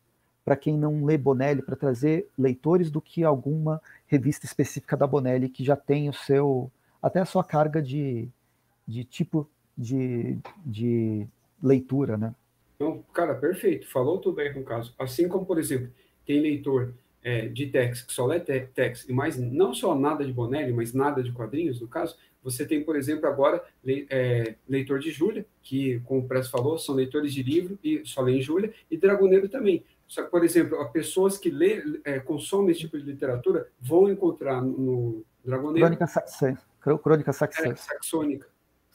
[0.45, 5.49] para quem não lê Bonelli, para trazer leitores do que alguma revista específica da Bonelli
[5.49, 6.71] que já tem o seu
[7.01, 8.29] até a sua carga de,
[8.87, 9.49] de tipo
[9.79, 11.25] de, de
[11.63, 12.35] leitura, né?
[12.75, 13.87] Então, cara, perfeito.
[13.87, 14.93] Falou tudo aí com o caso.
[14.99, 15.89] Assim como, por exemplo,
[16.25, 20.33] tem leitor é, de text que só lê text e mais não só nada de
[20.33, 24.99] Bonelli, mas nada de quadrinhos, no caso, você tem, por exemplo, agora le, é, leitor
[24.99, 28.41] de Júlia, que, como o Press falou, são leitores de livro e só lê em
[28.41, 29.83] Júlia, e Dragoneiro também.
[30.07, 34.09] Só que, por exemplo, as pessoas que lê, é, consomem esse tipo de literatura vão
[34.09, 35.85] encontrar no Dragoneiro.
[35.85, 36.63] Crônica saxônica.
[36.79, 38.47] Crônica saxônica.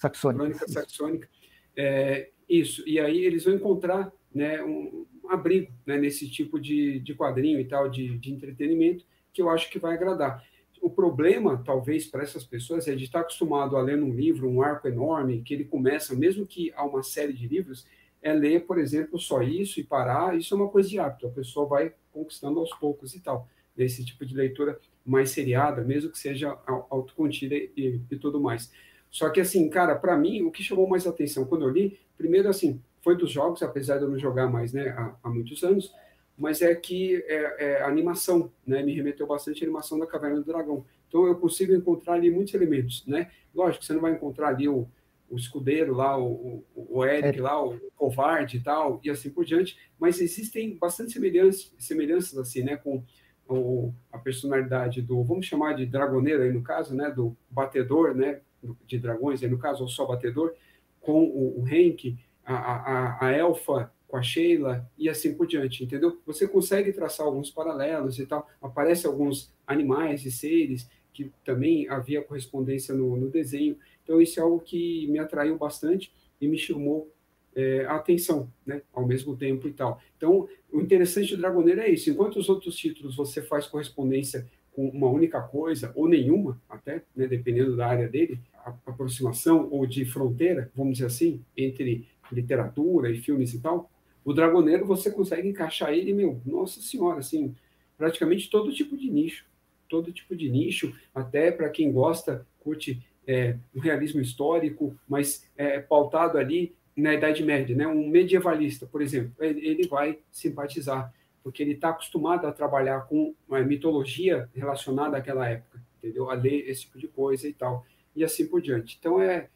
[0.05, 0.44] Saxônica.
[0.44, 1.28] Crônica saxônica.
[1.76, 2.86] É, isso.
[2.86, 7.64] E aí eles vão encontrar né, um, abrigo né, nesse tipo de, de quadrinho e
[7.64, 10.44] tal, de, de entretenimento, que eu acho que vai agradar.
[10.82, 14.61] O problema, talvez, para essas pessoas é de estar acostumado a ler um livro, um
[14.61, 17.86] arco enorme, que ele começa, mesmo que há uma série de livros,
[18.20, 21.30] é ler, por exemplo, só isso e parar, isso é uma coisa de hábito, a
[21.30, 26.18] pessoa vai conquistando aos poucos e tal, desse tipo de leitura mais seriada, mesmo que
[26.18, 26.59] seja
[26.90, 28.70] autocontida e, e tudo mais.
[29.15, 32.49] Só que, assim, cara, para mim, o que chamou mais atenção quando eu li, primeiro,
[32.49, 35.95] assim, foi dos jogos, apesar de eu não jogar mais, né, há, há muitos anos,
[36.37, 40.41] mas é que é, é, a animação, né, me remeteu bastante à animação da Caverna
[40.41, 40.85] do Dragão.
[41.07, 43.31] Então, eu consigo encontrar ali muitos elementos, né?
[43.55, 44.89] Lógico, você não vai encontrar ali o,
[45.31, 47.41] o escudeiro lá, o, o Eric é.
[47.41, 52.65] lá, o covarde e tal, e assim por diante, mas existem bastante semelhanças, semelhanças assim,
[52.65, 53.01] né, com
[53.49, 58.41] o, a personalidade do, vamos chamar de dragoneiro aí no caso, né, do batedor, né,
[58.87, 60.55] de dragões aí no caso, ou só batedor,
[61.01, 65.83] com o, o Henk, a, a, a elfa com a Sheila e assim por diante,
[65.83, 66.21] entendeu?
[66.27, 72.23] Você consegue traçar alguns paralelos e tal, aparecem alguns animais e seres que também havia
[72.23, 77.11] correspondência no, no desenho, então, isso é algo que me atraiu bastante e me chamou
[77.57, 80.01] é, a atenção, né, ao mesmo tempo e tal.
[80.17, 82.11] Então, o interessante do Dragoneiro é isso.
[82.11, 87.27] Enquanto os outros títulos você faz correspondência com uma única coisa, ou nenhuma, até, né,
[87.27, 88.41] dependendo da área dele,
[88.87, 93.91] aproximação ou de fronteira, vamos dizer assim, entre literatura e filmes e tal,
[94.25, 97.55] o Dragoneiro você consegue encaixar ele, meu, nossa senhora, assim,
[97.97, 99.45] praticamente todo tipo de nicho,
[99.89, 105.79] todo tipo de nicho, até para quem gosta, curte é, um realismo histórico, mas é,
[105.79, 107.87] pautado ali na Idade Média, né?
[107.87, 111.12] Um medievalista, por exemplo, ele vai simpatizar,
[111.43, 116.31] porque ele está acostumado a trabalhar com uma mitologia relacionada àquela época, entendeu?
[116.31, 117.85] A ler esse tipo de coisa e tal,
[118.15, 118.97] e assim por diante.
[118.99, 119.49] Então, é,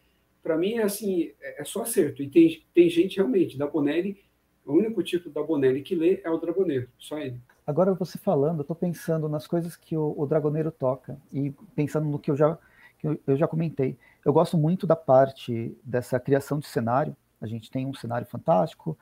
[0.43, 2.23] para mim, é assim, é, é só acerto.
[2.23, 4.19] E tem, tem gente realmente, da Bonelli,
[4.65, 7.41] o único título da Bonelli que lê é o Dragoneiro, só ele.
[7.67, 12.09] Agora, você falando, eu estou pensando nas coisas que o, o Dragoneiro toca, e pensando
[12.09, 12.59] no que eu já
[12.99, 13.97] que eu, já comentei.
[14.25, 17.17] Eu gosto muito da parte dessa criação de cenário.
[17.41, 18.99] A gente tem um cenário fantástico,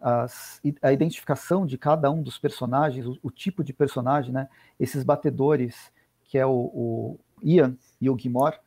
[0.00, 4.48] as, a identificação de cada um dos personagens, o, o, tipo de personagem, né?
[4.78, 5.90] Esses batedores,
[6.24, 8.58] que é o, o Ian e o Guimor,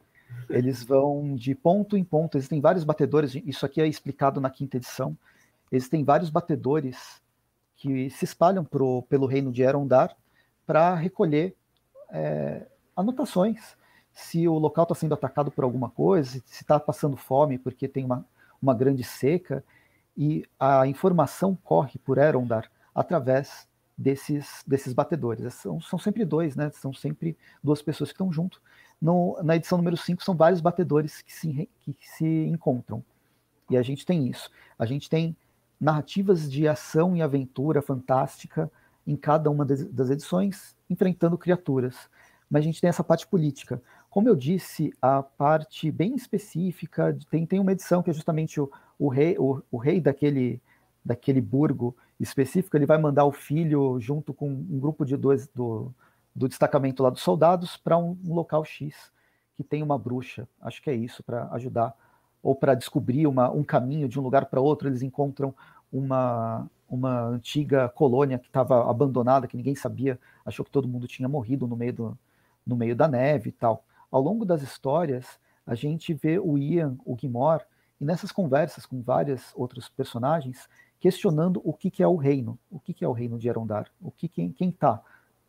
[0.49, 2.37] eles vão de ponto em ponto.
[2.37, 5.17] Existem vários batedores, isso aqui é explicado na quinta edição.
[5.71, 7.21] Existem vários batedores
[7.77, 10.15] que se espalham pro, pelo reino de Erondar
[10.65, 11.55] para recolher
[12.11, 13.75] é, anotações
[14.13, 18.03] se o local está sendo atacado por alguma coisa, se está passando fome porque tem
[18.03, 18.25] uma,
[18.61, 19.63] uma grande seca,
[20.17, 23.67] e a informação corre por Erondar através
[23.97, 25.53] desses, desses batedores.
[25.53, 26.69] São, são sempre dois, né?
[26.71, 28.61] São sempre duas pessoas que estão junto.
[29.01, 33.03] No, na edição número 5 são vários batedores que se, que se encontram.
[33.69, 34.51] E a gente tem isso.
[34.77, 35.35] A gente tem
[35.79, 38.71] narrativas de ação e aventura fantástica
[39.07, 42.09] em cada uma das, edições, enfrentando criaturas.
[42.49, 43.81] Mas a gente tem essa parte política.
[44.09, 48.69] Como eu disse, a parte bem específica, tem, tem uma edição que é justamente o,
[48.99, 50.61] o rei, o, o rei daquele,
[51.03, 55.91] daquele burgo específico, ele vai mandar o filho junto com um grupo de dois do,
[56.35, 59.11] do destacamento lá dos soldados para um, um, local X
[59.55, 60.47] que tem uma bruxa.
[60.61, 61.95] Acho que é isso, para ajudar.
[62.41, 65.53] Ou para descobrir uma, um caminho de um lugar para outro, eles encontram
[65.91, 71.27] uma, uma antiga colônia que estava abandonada, que ninguém sabia, achou que todo mundo tinha
[71.27, 72.17] morrido no meio, do,
[72.65, 73.83] no meio da neve e tal.
[74.09, 77.61] Ao longo das histórias, a gente vê o Ian, o Guimor,
[77.99, 80.67] e nessas conversas com vários outros personagens,
[80.99, 83.87] questionando o que, que é o reino, o que, que é o reino de Erondar,
[84.01, 85.01] o que quem está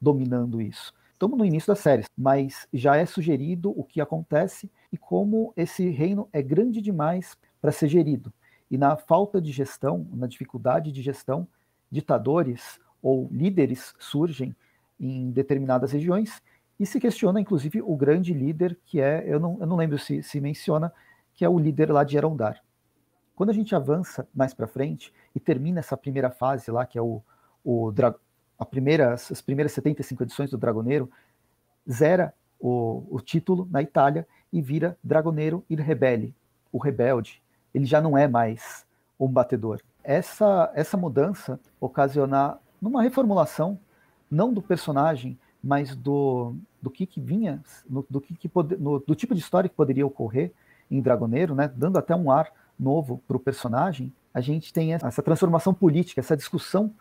[0.02, 0.92] dominando isso.
[1.12, 5.88] Estamos no início da série, mas já é sugerido o que acontece e como esse
[5.88, 8.32] reino é grande demais para ser gerido.
[8.68, 11.46] E na falta de gestão, na dificuldade de gestão,
[11.88, 14.56] ditadores ou líderes surgem
[14.98, 16.42] em determinadas regiões
[16.80, 20.20] e se questiona, inclusive, o grande líder que é, eu não, eu não lembro se,
[20.24, 20.92] se menciona,
[21.34, 22.60] que é o líder lá de Erondar.
[23.36, 27.02] Quando a gente avança mais para frente e termina essa primeira fase lá, que é
[27.02, 27.22] o,
[27.62, 27.92] o
[28.62, 31.10] a primeira, as primeiras 75 edições do Dragoneiro,
[31.90, 36.34] zera o, o título na Itália e vira Dragoneiro il Rebelle,
[36.70, 37.42] o rebelde.
[37.74, 38.86] Ele já não é mais
[39.18, 39.80] um batedor.
[40.04, 43.78] Essa, essa mudança ocasiona numa reformulação,
[44.30, 48.98] não do personagem, mas do, do que, que vinha, no, do, que, que pode, no,
[49.00, 50.52] do tipo de história que poderia ocorrer
[50.90, 55.22] em Dragoneiro, né, dando até um ar novo para o personagem, a gente tem essa
[55.22, 56.92] transformação política, essa discussão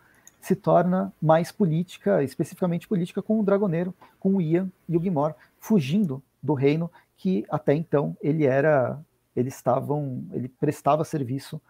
[0.41, 5.35] se torna mais política, especificamente política com o Dragoneiro, com o Ian e o Guimor,
[5.59, 8.99] fugindo do reino que até então ele era,
[9.35, 11.61] eles estavam, ele prestava serviço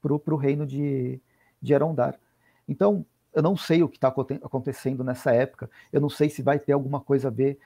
[0.00, 1.20] para o reino de,
[1.60, 2.18] de Erondar.
[2.68, 3.04] Então,
[3.34, 6.72] eu não sei o que está acontecendo nessa época, eu não sei se vai ter
[6.72, 7.58] alguma coisa a ver,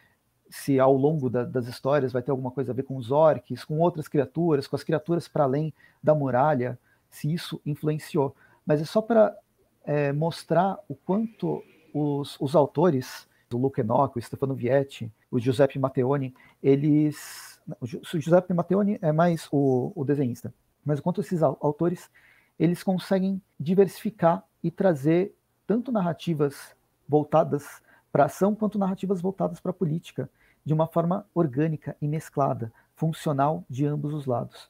[0.49, 3.65] se ao longo da, das histórias vai ter alguma coisa a ver com os orcs,
[3.65, 6.79] com outras criaturas, com as criaturas para além da muralha,
[7.11, 8.35] se isso influenciou.
[8.65, 9.37] Mas é só para
[9.85, 11.63] é, mostrar o quanto
[11.93, 17.61] os, os autores, o Luke Enoch, o Stefano Vietti, o Giuseppe Matteoni, eles.
[17.81, 20.53] O Giuseppe Matteoni é mais o, o desenhista,
[20.85, 22.11] mas o quanto esses autores
[22.59, 25.35] eles conseguem diversificar e trazer
[25.67, 26.77] tanto narrativas
[27.09, 27.83] voltadas
[28.13, 30.29] para ação quanto narrativas voltadas para a política,
[30.65, 34.69] de uma forma orgânica e mesclada, funcional de ambos os lados.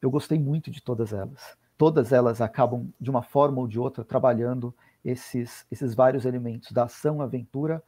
[0.00, 4.04] Eu gostei muito de todas elas todas elas acabam, de uma forma ou de outra,
[4.04, 7.82] trabalhando esses, esses vários elementos, da ação, aventura,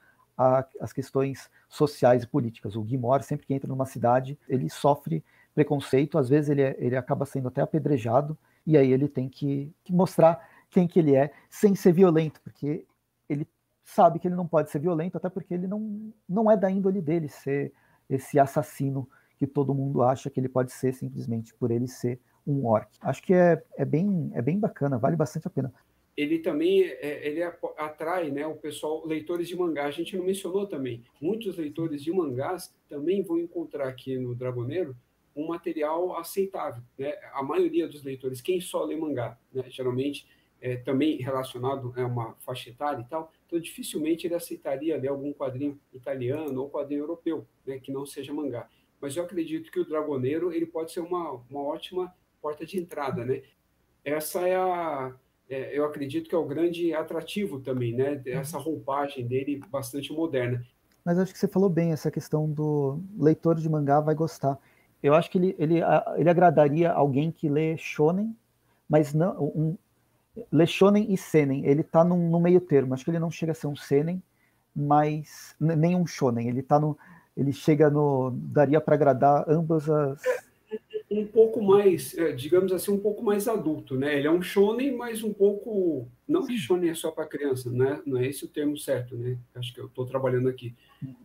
[0.81, 2.75] às questões sociais e políticas.
[2.75, 5.23] O Guimor, sempre que entra numa cidade, ele sofre
[5.55, 8.35] preconceito, às vezes ele, é, ele acaba sendo até apedrejado,
[8.67, 10.41] e aí ele tem que, que mostrar
[10.71, 12.87] quem que ele é, sem ser violento, porque
[13.29, 13.47] ele
[13.85, 17.03] sabe que ele não pode ser violento, até porque ele não, não é da índole
[17.03, 17.75] dele ser
[18.09, 22.67] esse assassino que todo mundo acha que ele pode ser simplesmente por ele ser um
[22.67, 22.89] orc.
[23.01, 25.73] Acho que é, é, bem, é bem bacana, vale bastante a pena.
[26.17, 29.87] Ele também é, ele atrai né, o pessoal, leitores de mangá.
[29.87, 31.03] A gente não mencionou também.
[31.21, 34.95] Muitos leitores de mangás também vão encontrar aqui no Dragoneiro
[35.35, 36.83] um material aceitável.
[36.99, 37.15] Né?
[37.33, 40.27] A maioria dos leitores, quem só lê mangá, né, geralmente
[40.61, 45.33] é, também relacionado a uma faixa etária e tal, então dificilmente ele aceitaria ler algum
[45.33, 48.69] quadrinho italiano ou quadrinho europeu, né, que não seja mangá.
[49.01, 53.25] Mas eu acredito que o Dragoneiro ele pode ser uma, uma ótima porta de entrada,
[53.25, 53.43] né?
[54.05, 55.15] Essa é a,
[55.49, 58.21] é, eu acredito que é o grande atrativo também, né?
[58.27, 58.65] Essa uhum.
[58.65, 60.63] roupagem dele bastante moderna.
[61.05, 64.59] Mas acho que você falou bem essa questão do leitor de mangá vai gostar.
[65.03, 65.81] Eu acho que ele, ele,
[66.17, 68.37] ele agradaria alguém que lê shonen,
[68.89, 69.77] mas não um,
[70.51, 71.67] lê shonen e senen.
[71.67, 72.95] Ele está no, meio termo.
[72.95, 74.23] Acho que ele não chega a ser um senen,
[74.75, 76.49] mas nem um shonen.
[76.49, 76.97] Ele tá no,
[77.37, 80.23] ele chega no daria para agradar ambas as
[81.19, 84.17] um pouco mais, é, digamos assim, um pouco mais adulto, né?
[84.17, 88.01] Ele é um shonen, mas um pouco, não que shonen é só para criança, né?
[88.07, 89.39] Não é esse o termo certo, né?
[89.55, 90.75] Acho que eu estou trabalhando aqui,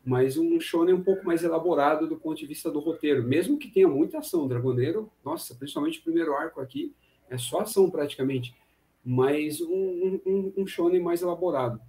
[0.04, 3.70] mas um shonen um pouco mais elaborado do ponto de vista do roteiro, mesmo que
[3.70, 4.48] tenha muita ação.
[4.48, 6.94] Dragoneiro, nossa, principalmente o primeiro arco aqui
[7.30, 8.56] é só ação praticamente,
[9.04, 11.80] mas um, um, um shonen mais elaborado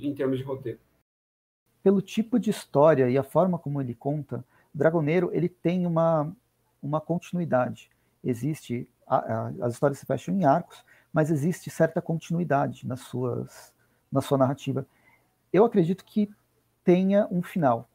[0.00, 0.78] em termos de roteiro.
[1.82, 4.44] Pelo tipo de história e a forma como ele conta,
[4.74, 6.34] Dragoneiro ele tem uma
[6.84, 7.90] uma continuidade.
[8.22, 13.72] Existe, a, a, as histórias se fecham em arcos, mas existe certa continuidade nas suas,
[14.12, 14.86] na sua narrativa.
[15.52, 16.30] Eu acredito que
[16.84, 17.88] tenha um final.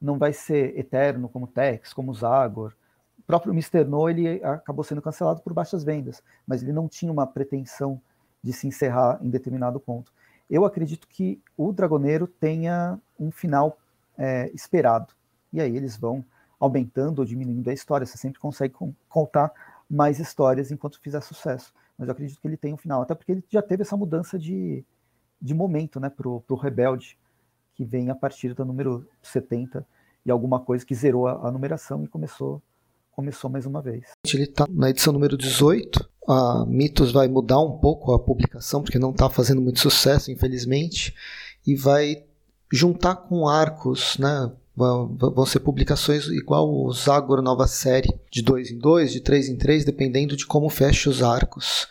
[0.00, 2.74] Não vai ser eterno como Tex, como Zagor.
[3.18, 3.84] O próprio Mr.
[3.84, 8.00] No ele acabou sendo cancelado por baixas vendas, mas ele não tinha uma pretensão
[8.42, 10.12] de se encerrar em determinado ponto.
[10.48, 13.76] Eu acredito que o Dragoneiro tenha um final
[14.16, 15.12] é, esperado.
[15.52, 16.24] E aí eles vão
[16.58, 18.06] aumentando ou diminuindo a história.
[18.06, 18.74] Você sempre consegue
[19.08, 19.52] contar
[19.88, 21.72] mais histórias enquanto fizer sucesso.
[21.98, 24.38] Mas eu acredito que ele tem um final, até porque ele já teve essa mudança
[24.38, 24.84] de,
[25.40, 27.18] de momento né, para o Rebelde,
[27.74, 29.86] que vem a partir do número 70
[30.24, 32.62] e alguma coisa que zerou a, a numeração e começou
[33.16, 34.10] começou mais uma vez.
[34.26, 36.06] Ele está na edição número 18.
[36.28, 41.14] A Mitos vai mudar um pouco a publicação, porque não está fazendo muito sucesso, infelizmente,
[41.66, 42.26] e vai
[42.70, 48.78] juntar com arcos, né, Vão ser publicações igual o Zagor Nova Série, de dois em
[48.78, 51.88] dois, de três em três, dependendo de como fecha os arcos.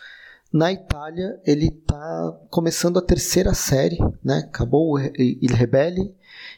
[0.52, 4.44] Na Itália, ele está começando a terceira série, né?
[4.46, 6.14] Acabou Il Rebelle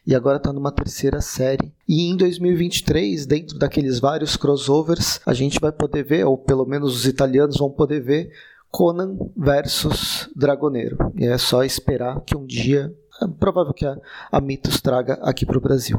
[0.07, 1.73] e agora está numa terceira série.
[1.89, 6.95] E em 2023, dentro daqueles vários crossovers, a gente vai poder ver, ou pelo menos
[6.95, 8.31] os italianos vão poder ver,
[8.71, 10.99] Conan versus Dragoneiro.
[11.17, 13.97] E é só esperar que um dia, é provável que a,
[14.31, 15.99] a Mitos traga aqui para o Brasil.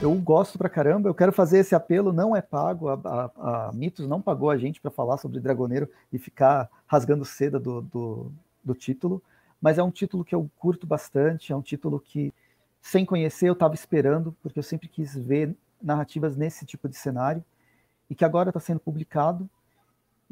[0.00, 3.72] Eu gosto pra caramba, eu quero fazer esse apelo, não é pago, a, a, a
[3.72, 8.32] Mitos não pagou a gente para falar sobre Dragoneiro e ficar rasgando seda do, do,
[8.64, 9.22] do, título,
[9.60, 12.34] mas é um título que eu curto bastante, é um título que,
[12.80, 17.44] sem conhecer, eu estava esperando, porque eu sempre quis ver narrativas nesse tipo de cenário,
[18.10, 19.48] e que agora está sendo publicado,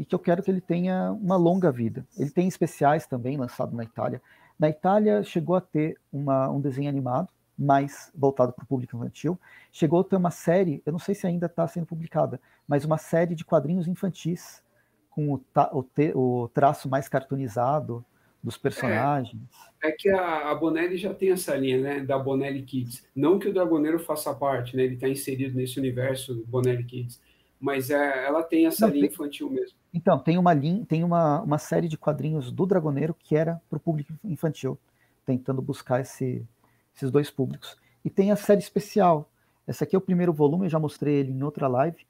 [0.01, 2.07] e que eu quero que ele tenha uma longa vida.
[2.18, 4.22] Ele tem especiais também lançado na Itália.
[4.59, 9.38] Na Itália chegou a ter uma, um desenho animado, mais voltado para o público infantil.
[9.70, 12.96] Chegou a ter uma série, eu não sei se ainda está sendo publicada, mas uma
[12.96, 14.62] série de quadrinhos infantis
[15.11, 18.03] com o, o, te, o traço mais cartoonizado
[18.42, 19.42] dos personagens.
[19.82, 23.07] É, é que a, a, Bonelli já tem essa linha, né, da Bonelli Kids.
[23.14, 27.20] Não que o Dragoneiro faça parte, né, ele está inserido nesse universo Bonelli Kids,
[27.61, 29.78] mas é, ela tem essa não, linha tem, infantil mesmo.
[29.93, 33.76] Então, tem uma linha, tem uma, uma série de quadrinhos do Dragoneiro que era para
[33.76, 34.78] o público infantil,
[35.26, 36.47] tentando buscar esse,
[36.95, 37.76] esses dois públicos.
[38.05, 39.28] E tem a série especial.
[39.66, 42.07] Essa aqui é o primeiro volume, eu já mostrei ele em outra live,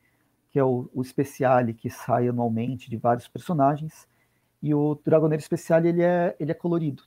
[0.51, 4.07] que é o, o Speciale, que sai anualmente de vários personagens.
[4.63, 7.03] E o Dragoneiro Especial ele é, ele é colorido.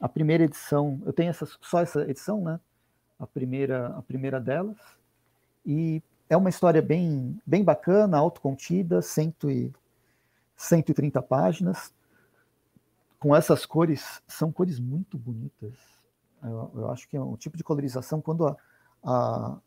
[0.00, 2.60] A primeira edição, eu tenho essa, só essa edição, né?
[3.18, 4.76] A primeira, a primeira delas.
[5.64, 9.72] E é uma história bem, bem bacana, autocontida, cento e,
[10.56, 11.94] 130 páginas.
[13.18, 15.96] Com essas cores, são cores muito bonitas
[16.42, 18.56] eu, eu, acho que é um tipo de colorização, quando a,
[19.02, 19.58] a,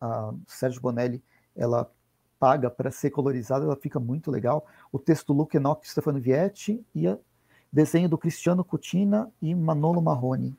[0.00, 1.22] a Sérgio Bonelli
[1.56, 1.90] ela
[2.38, 4.66] paga para ser colorizada, ela fica muito legal.
[4.90, 7.18] O texto Luke Enoch Stefano Vietti e a
[7.72, 10.54] desenho do Cristiano Cutina e Manolo Marrone.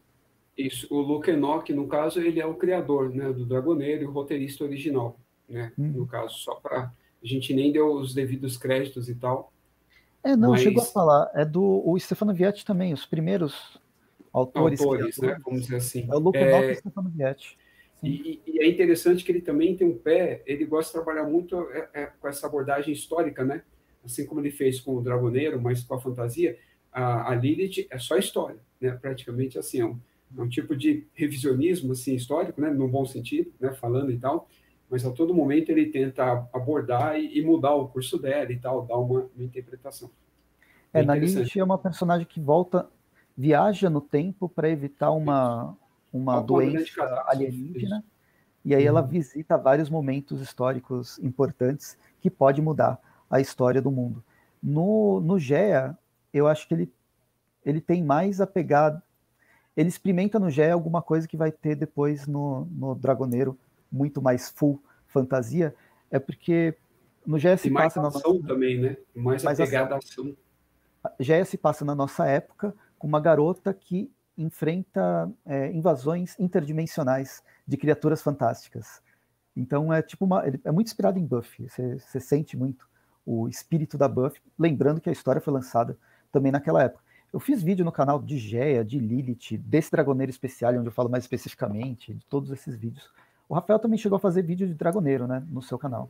[0.57, 4.11] Isso, o Luke Enoch, no caso, ele é o criador né, do Dragoneiro e o
[4.11, 5.19] roteirista original,
[5.49, 5.73] né?
[5.77, 5.91] Hum.
[5.95, 6.91] No caso, só para
[7.23, 9.52] a gente nem deu os devidos créditos e tal.
[10.23, 10.61] É, não, mas...
[10.61, 11.31] chegou a falar.
[11.33, 13.77] É do o Stefano Vietti também, os primeiros
[14.31, 16.07] autores, autores né, vamos dizer assim.
[16.09, 16.71] É o Luke é...
[16.71, 17.57] e Stefano Vietti.
[18.01, 21.57] E, e, é interessante que ele também tem um pé, ele gosta de trabalhar muito
[21.71, 23.63] é, é, com essa abordagem histórica, né?
[24.03, 26.57] Assim como ele fez com o Dragoneiro, mas com a fantasia,
[26.91, 28.91] a, a Lilith é só história, né?
[28.91, 29.97] Praticamente assim, é um,
[30.37, 32.69] é um tipo de revisionismo assim histórico, né?
[32.69, 33.71] No bom sentido, né?
[33.73, 34.49] Falando e tal,
[34.93, 38.85] mas a todo momento ele tenta abordar e, e mudar o curso dela e tal,
[38.85, 40.07] dar uma, uma interpretação.
[40.93, 42.87] É, é na Lilith é uma personagem que volta
[43.35, 45.75] viaja no tempo para evitar uma,
[46.13, 48.03] uma doença alienígena,
[48.63, 49.07] e aí ela uhum.
[49.07, 52.99] visita vários momentos históricos importantes que pode mudar
[53.31, 54.23] a história do mundo.
[54.61, 55.97] No, no Gea,
[56.31, 56.93] eu acho que ele,
[57.65, 59.01] ele tem mais a pegar.
[59.75, 63.57] Ele experimenta no Gea alguma coisa que vai ter depois no, no Dragoneiro,
[63.93, 65.75] muito mais full fantasia,
[66.09, 66.75] é porque
[67.25, 68.23] no Gea se passa na nossa...
[68.45, 68.97] também, né?
[69.15, 70.35] Mais, mais a pegada ação.
[71.45, 78.21] Se passa na nossa época, com uma garota que enfrenta é, invasões interdimensionais de criaturas
[78.21, 79.01] fantásticas.
[79.55, 81.69] Então é tipo uma, é muito inspirado em Buffy.
[81.69, 82.87] Você, você sente muito
[83.25, 85.97] o espírito da Buffy, lembrando que a história foi lançada
[86.31, 87.03] também naquela época.
[87.31, 91.09] Eu fiz vídeo no canal de Geia, de Lilith, desse Dragoneiro especial, onde eu falo
[91.09, 93.11] mais especificamente de todos esses vídeos.
[93.47, 96.09] O Rafael também chegou a fazer vídeo de Dragoneiro, né, no seu canal.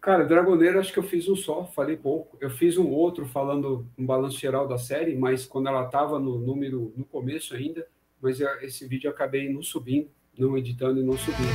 [0.00, 2.36] Cara, Dragoneiro acho que eu fiz um só, falei pouco.
[2.40, 6.38] Eu fiz um outro falando um balanço geral da série, mas quando ela estava no
[6.38, 7.86] número no começo ainda,
[8.20, 10.08] mas esse vídeo eu acabei não subindo,
[10.38, 11.48] não editando e não subindo.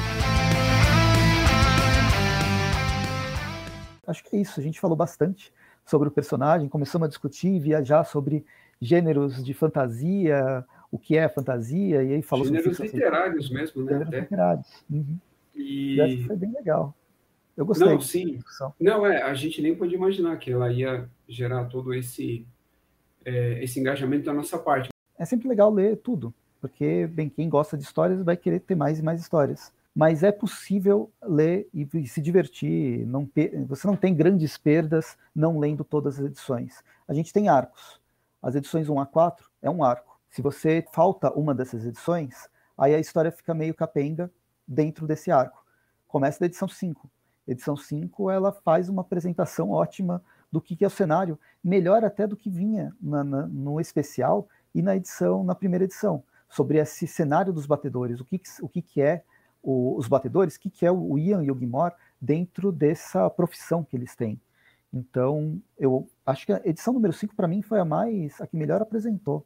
[4.05, 4.59] Acho que é isso.
[4.59, 5.51] A gente falou bastante
[5.83, 8.45] sobre o personagem, começamos a discutir, viajar sobre
[8.79, 10.65] gêneros de fantasia,
[10.95, 13.91] o que é fantasia, e aí falou gêneros sobre literários mesmo, né?
[13.91, 14.85] Gêneros literários.
[14.89, 15.17] Uhum.
[15.53, 15.95] E...
[15.95, 16.95] e acho que foi bem legal.
[17.57, 17.87] Eu gostei.
[17.87, 18.39] Não, sim.
[18.79, 22.45] Não, é, a gente nem podia imaginar que ela ia gerar todo esse,
[23.25, 24.89] é, esse engajamento da nossa parte.
[25.19, 28.99] É sempre legal ler tudo, porque, bem, quem gosta de histórias vai querer ter mais
[28.99, 29.73] e mais histórias.
[29.93, 33.05] Mas é possível ler e, e se divertir.
[33.05, 33.29] Não,
[33.67, 36.81] você não tem grandes perdas não lendo todas as edições.
[37.05, 37.99] A gente tem arcos.
[38.41, 40.14] As edições 1 a 4 é um arco.
[40.35, 44.29] Se você falta uma dessas edições, aí a história fica meio capenga
[44.67, 45.65] dentro desse arco.
[46.09, 47.09] Começa da edição 5
[47.47, 50.21] edição 5, ela faz uma apresentação ótima
[50.51, 54.49] do que, que é o cenário, melhor até do que vinha na, na, no especial
[54.73, 56.21] e na edição, na primeira edição.
[56.49, 59.23] sobre esse cenário dos batedores, o que, o que, que é
[59.63, 63.85] o, os batedores, o que, que é o Ian e o Gilmore dentro dessa profissão
[63.85, 64.37] que eles têm.
[64.91, 68.57] Então, eu acho que a edição número 5 para mim foi a mais a que
[68.57, 69.45] melhor apresentou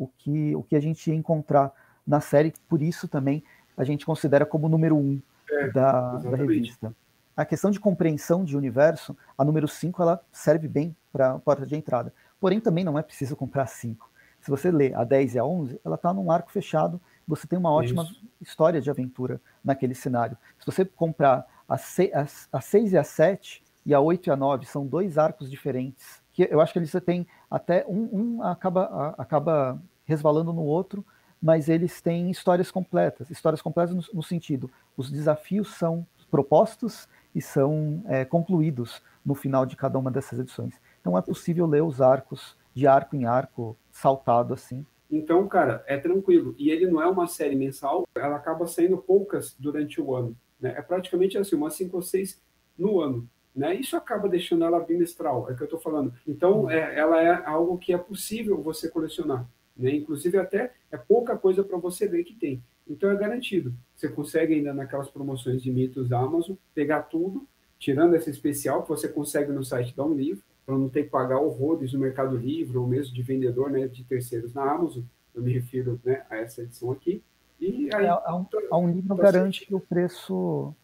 [0.00, 1.70] o que, o que a gente ia encontrar
[2.06, 3.44] na série, por isso também
[3.76, 6.94] a gente considera como número 1 um é, da, da, revista.
[7.36, 11.66] A questão de compreensão de universo, a número 5 ela serve bem para a porta
[11.66, 12.14] de entrada.
[12.40, 14.10] Porém, também não é preciso comprar 5.
[14.40, 16.98] Se você lê a 10 e a 11, ela está num arco fechado,
[17.28, 18.22] você tem uma ótima isso.
[18.40, 20.36] história de aventura naquele cenário.
[20.58, 24.30] Se você comprar a 6, a, a 6 e a 7, e a 8 e
[24.30, 28.42] a 9 são dois arcos diferentes, que eu acho que eles têm até um, um
[28.42, 31.04] acaba, acaba resvalando no outro,
[31.40, 37.40] mas eles têm histórias completas, histórias completas no, no sentido, os desafios são propostos e
[37.40, 40.74] são é, concluídos no final de cada uma dessas edições.
[41.00, 44.86] Então é possível ler os arcos de arco em arco, saltado assim.
[45.10, 46.54] Então, cara, é tranquilo.
[46.56, 50.36] E ele não é uma série mensal, ela acaba saindo poucas durante o ano.
[50.60, 50.74] Né?
[50.76, 52.40] É praticamente assim, umas cinco ou seis
[52.78, 53.28] no ano.
[53.54, 53.74] Né?
[53.74, 56.12] Isso acaba deixando ela bimestral, é o que eu estou falando.
[56.26, 59.46] Então, é, ela é algo que é possível você colecionar.
[59.76, 59.94] Né?
[59.94, 62.62] Inclusive, até é pouca coisa para você ver que tem.
[62.88, 63.74] Então, é garantido.
[63.94, 67.46] Você consegue ainda naquelas promoções de mitos da Amazon pegar tudo,
[67.78, 71.10] tirando essa especial que você consegue no site da Um Livro, para não ter que
[71.10, 75.02] pagar horrores no Mercado Livre ou mesmo de vendedor né, de terceiros na Amazon.
[75.34, 77.22] Eu me refiro né, a essa edição aqui.
[77.60, 80.74] E aí, é, a, um, a um livro garante que o preço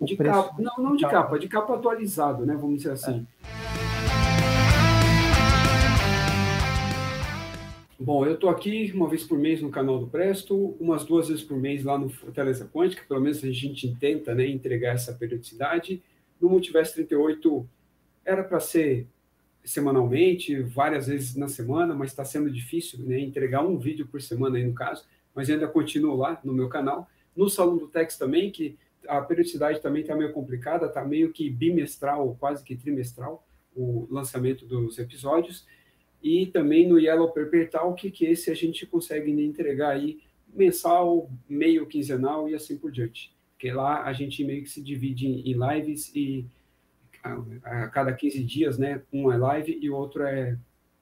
[0.00, 2.54] de capa, não, não de capa, de capa atualizado, né?
[2.54, 3.26] Vamos dizer assim.
[3.44, 3.98] É.
[8.00, 11.42] Bom, eu estou aqui uma vez por mês no canal do Presto, umas duas vezes
[11.42, 16.00] por mês lá no Fortaleza Quântica, pelo menos a gente tenta né, entregar essa periodicidade.
[16.40, 17.68] No Multiverso 38
[18.24, 19.08] era para ser
[19.64, 24.56] semanalmente, várias vezes na semana, mas está sendo difícil né, entregar um vídeo por semana
[24.56, 27.08] aí no caso, mas ainda continuo lá no meu canal.
[27.36, 31.48] No Salão do Tex também, que a periodicidade também está meio complicada, está meio que
[31.48, 35.66] bimestral, quase que trimestral, o lançamento dos episódios.
[36.22, 40.20] E também no Yellow Paper Talk, que esse a gente consegue entregar aí
[40.52, 43.32] mensal, meio quinzenal e assim por diante.
[43.52, 46.44] Porque lá a gente meio que se divide em lives e
[47.22, 49.02] a, a cada 15 dias, né?
[49.12, 50.58] Um é live e o outro é,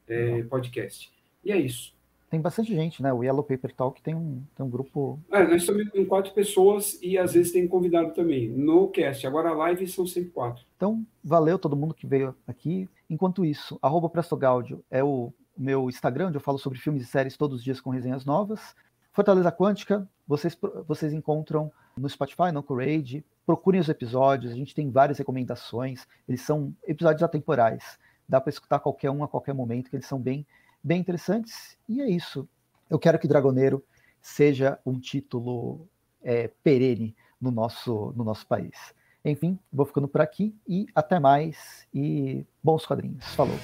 [0.08, 1.10] é podcast.
[1.44, 1.95] E é isso
[2.36, 3.12] tem bastante gente, né?
[3.12, 5.18] O Yellow Paper Talk tem um, tem um grupo.
[5.32, 9.26] É, nós estamos com quatro pessoas e às vezes tem convidado também no cast.
[9.26, 10.64] Agora a live são sempre quatro.
[10.76, 12.88] Então, valeu todo mundo que veio aqui.
[13.08, 17.36] Enquanto isso, arroba Prestogaudio é o meu Instagram, onde eu falo sobre filmes e séries
[17.36, 18.74] todos os dias com resenhas novas.
[19.12, 23.24] Fortaleza Quântica, vocês, vocês encontram no Spotify, no Courage.
[23.46, 26.06] Procurem os episódios, a gente tem várias recomendações.
[26.28, 27.98] Eles são episódios atemporais.
[28.28, 30.44] Dá para escutar qualquer um a qualquer momento, que eles são bem
[30.86, 31.76] bem interessantes.
[31.88, 32.48] E é isso.
[32.88, 33.84] Eu quero que Dragoneiro
[34.20, 35.88] seja um título
[36.22, 38.94] é, perene no nosso, no nosso país.
[39.24, 41.86] Enfim, vou ficando por aqui e até mais.
[41.92, 43.24] E bons quadrinhos.
[43.34, 43.58] Falou.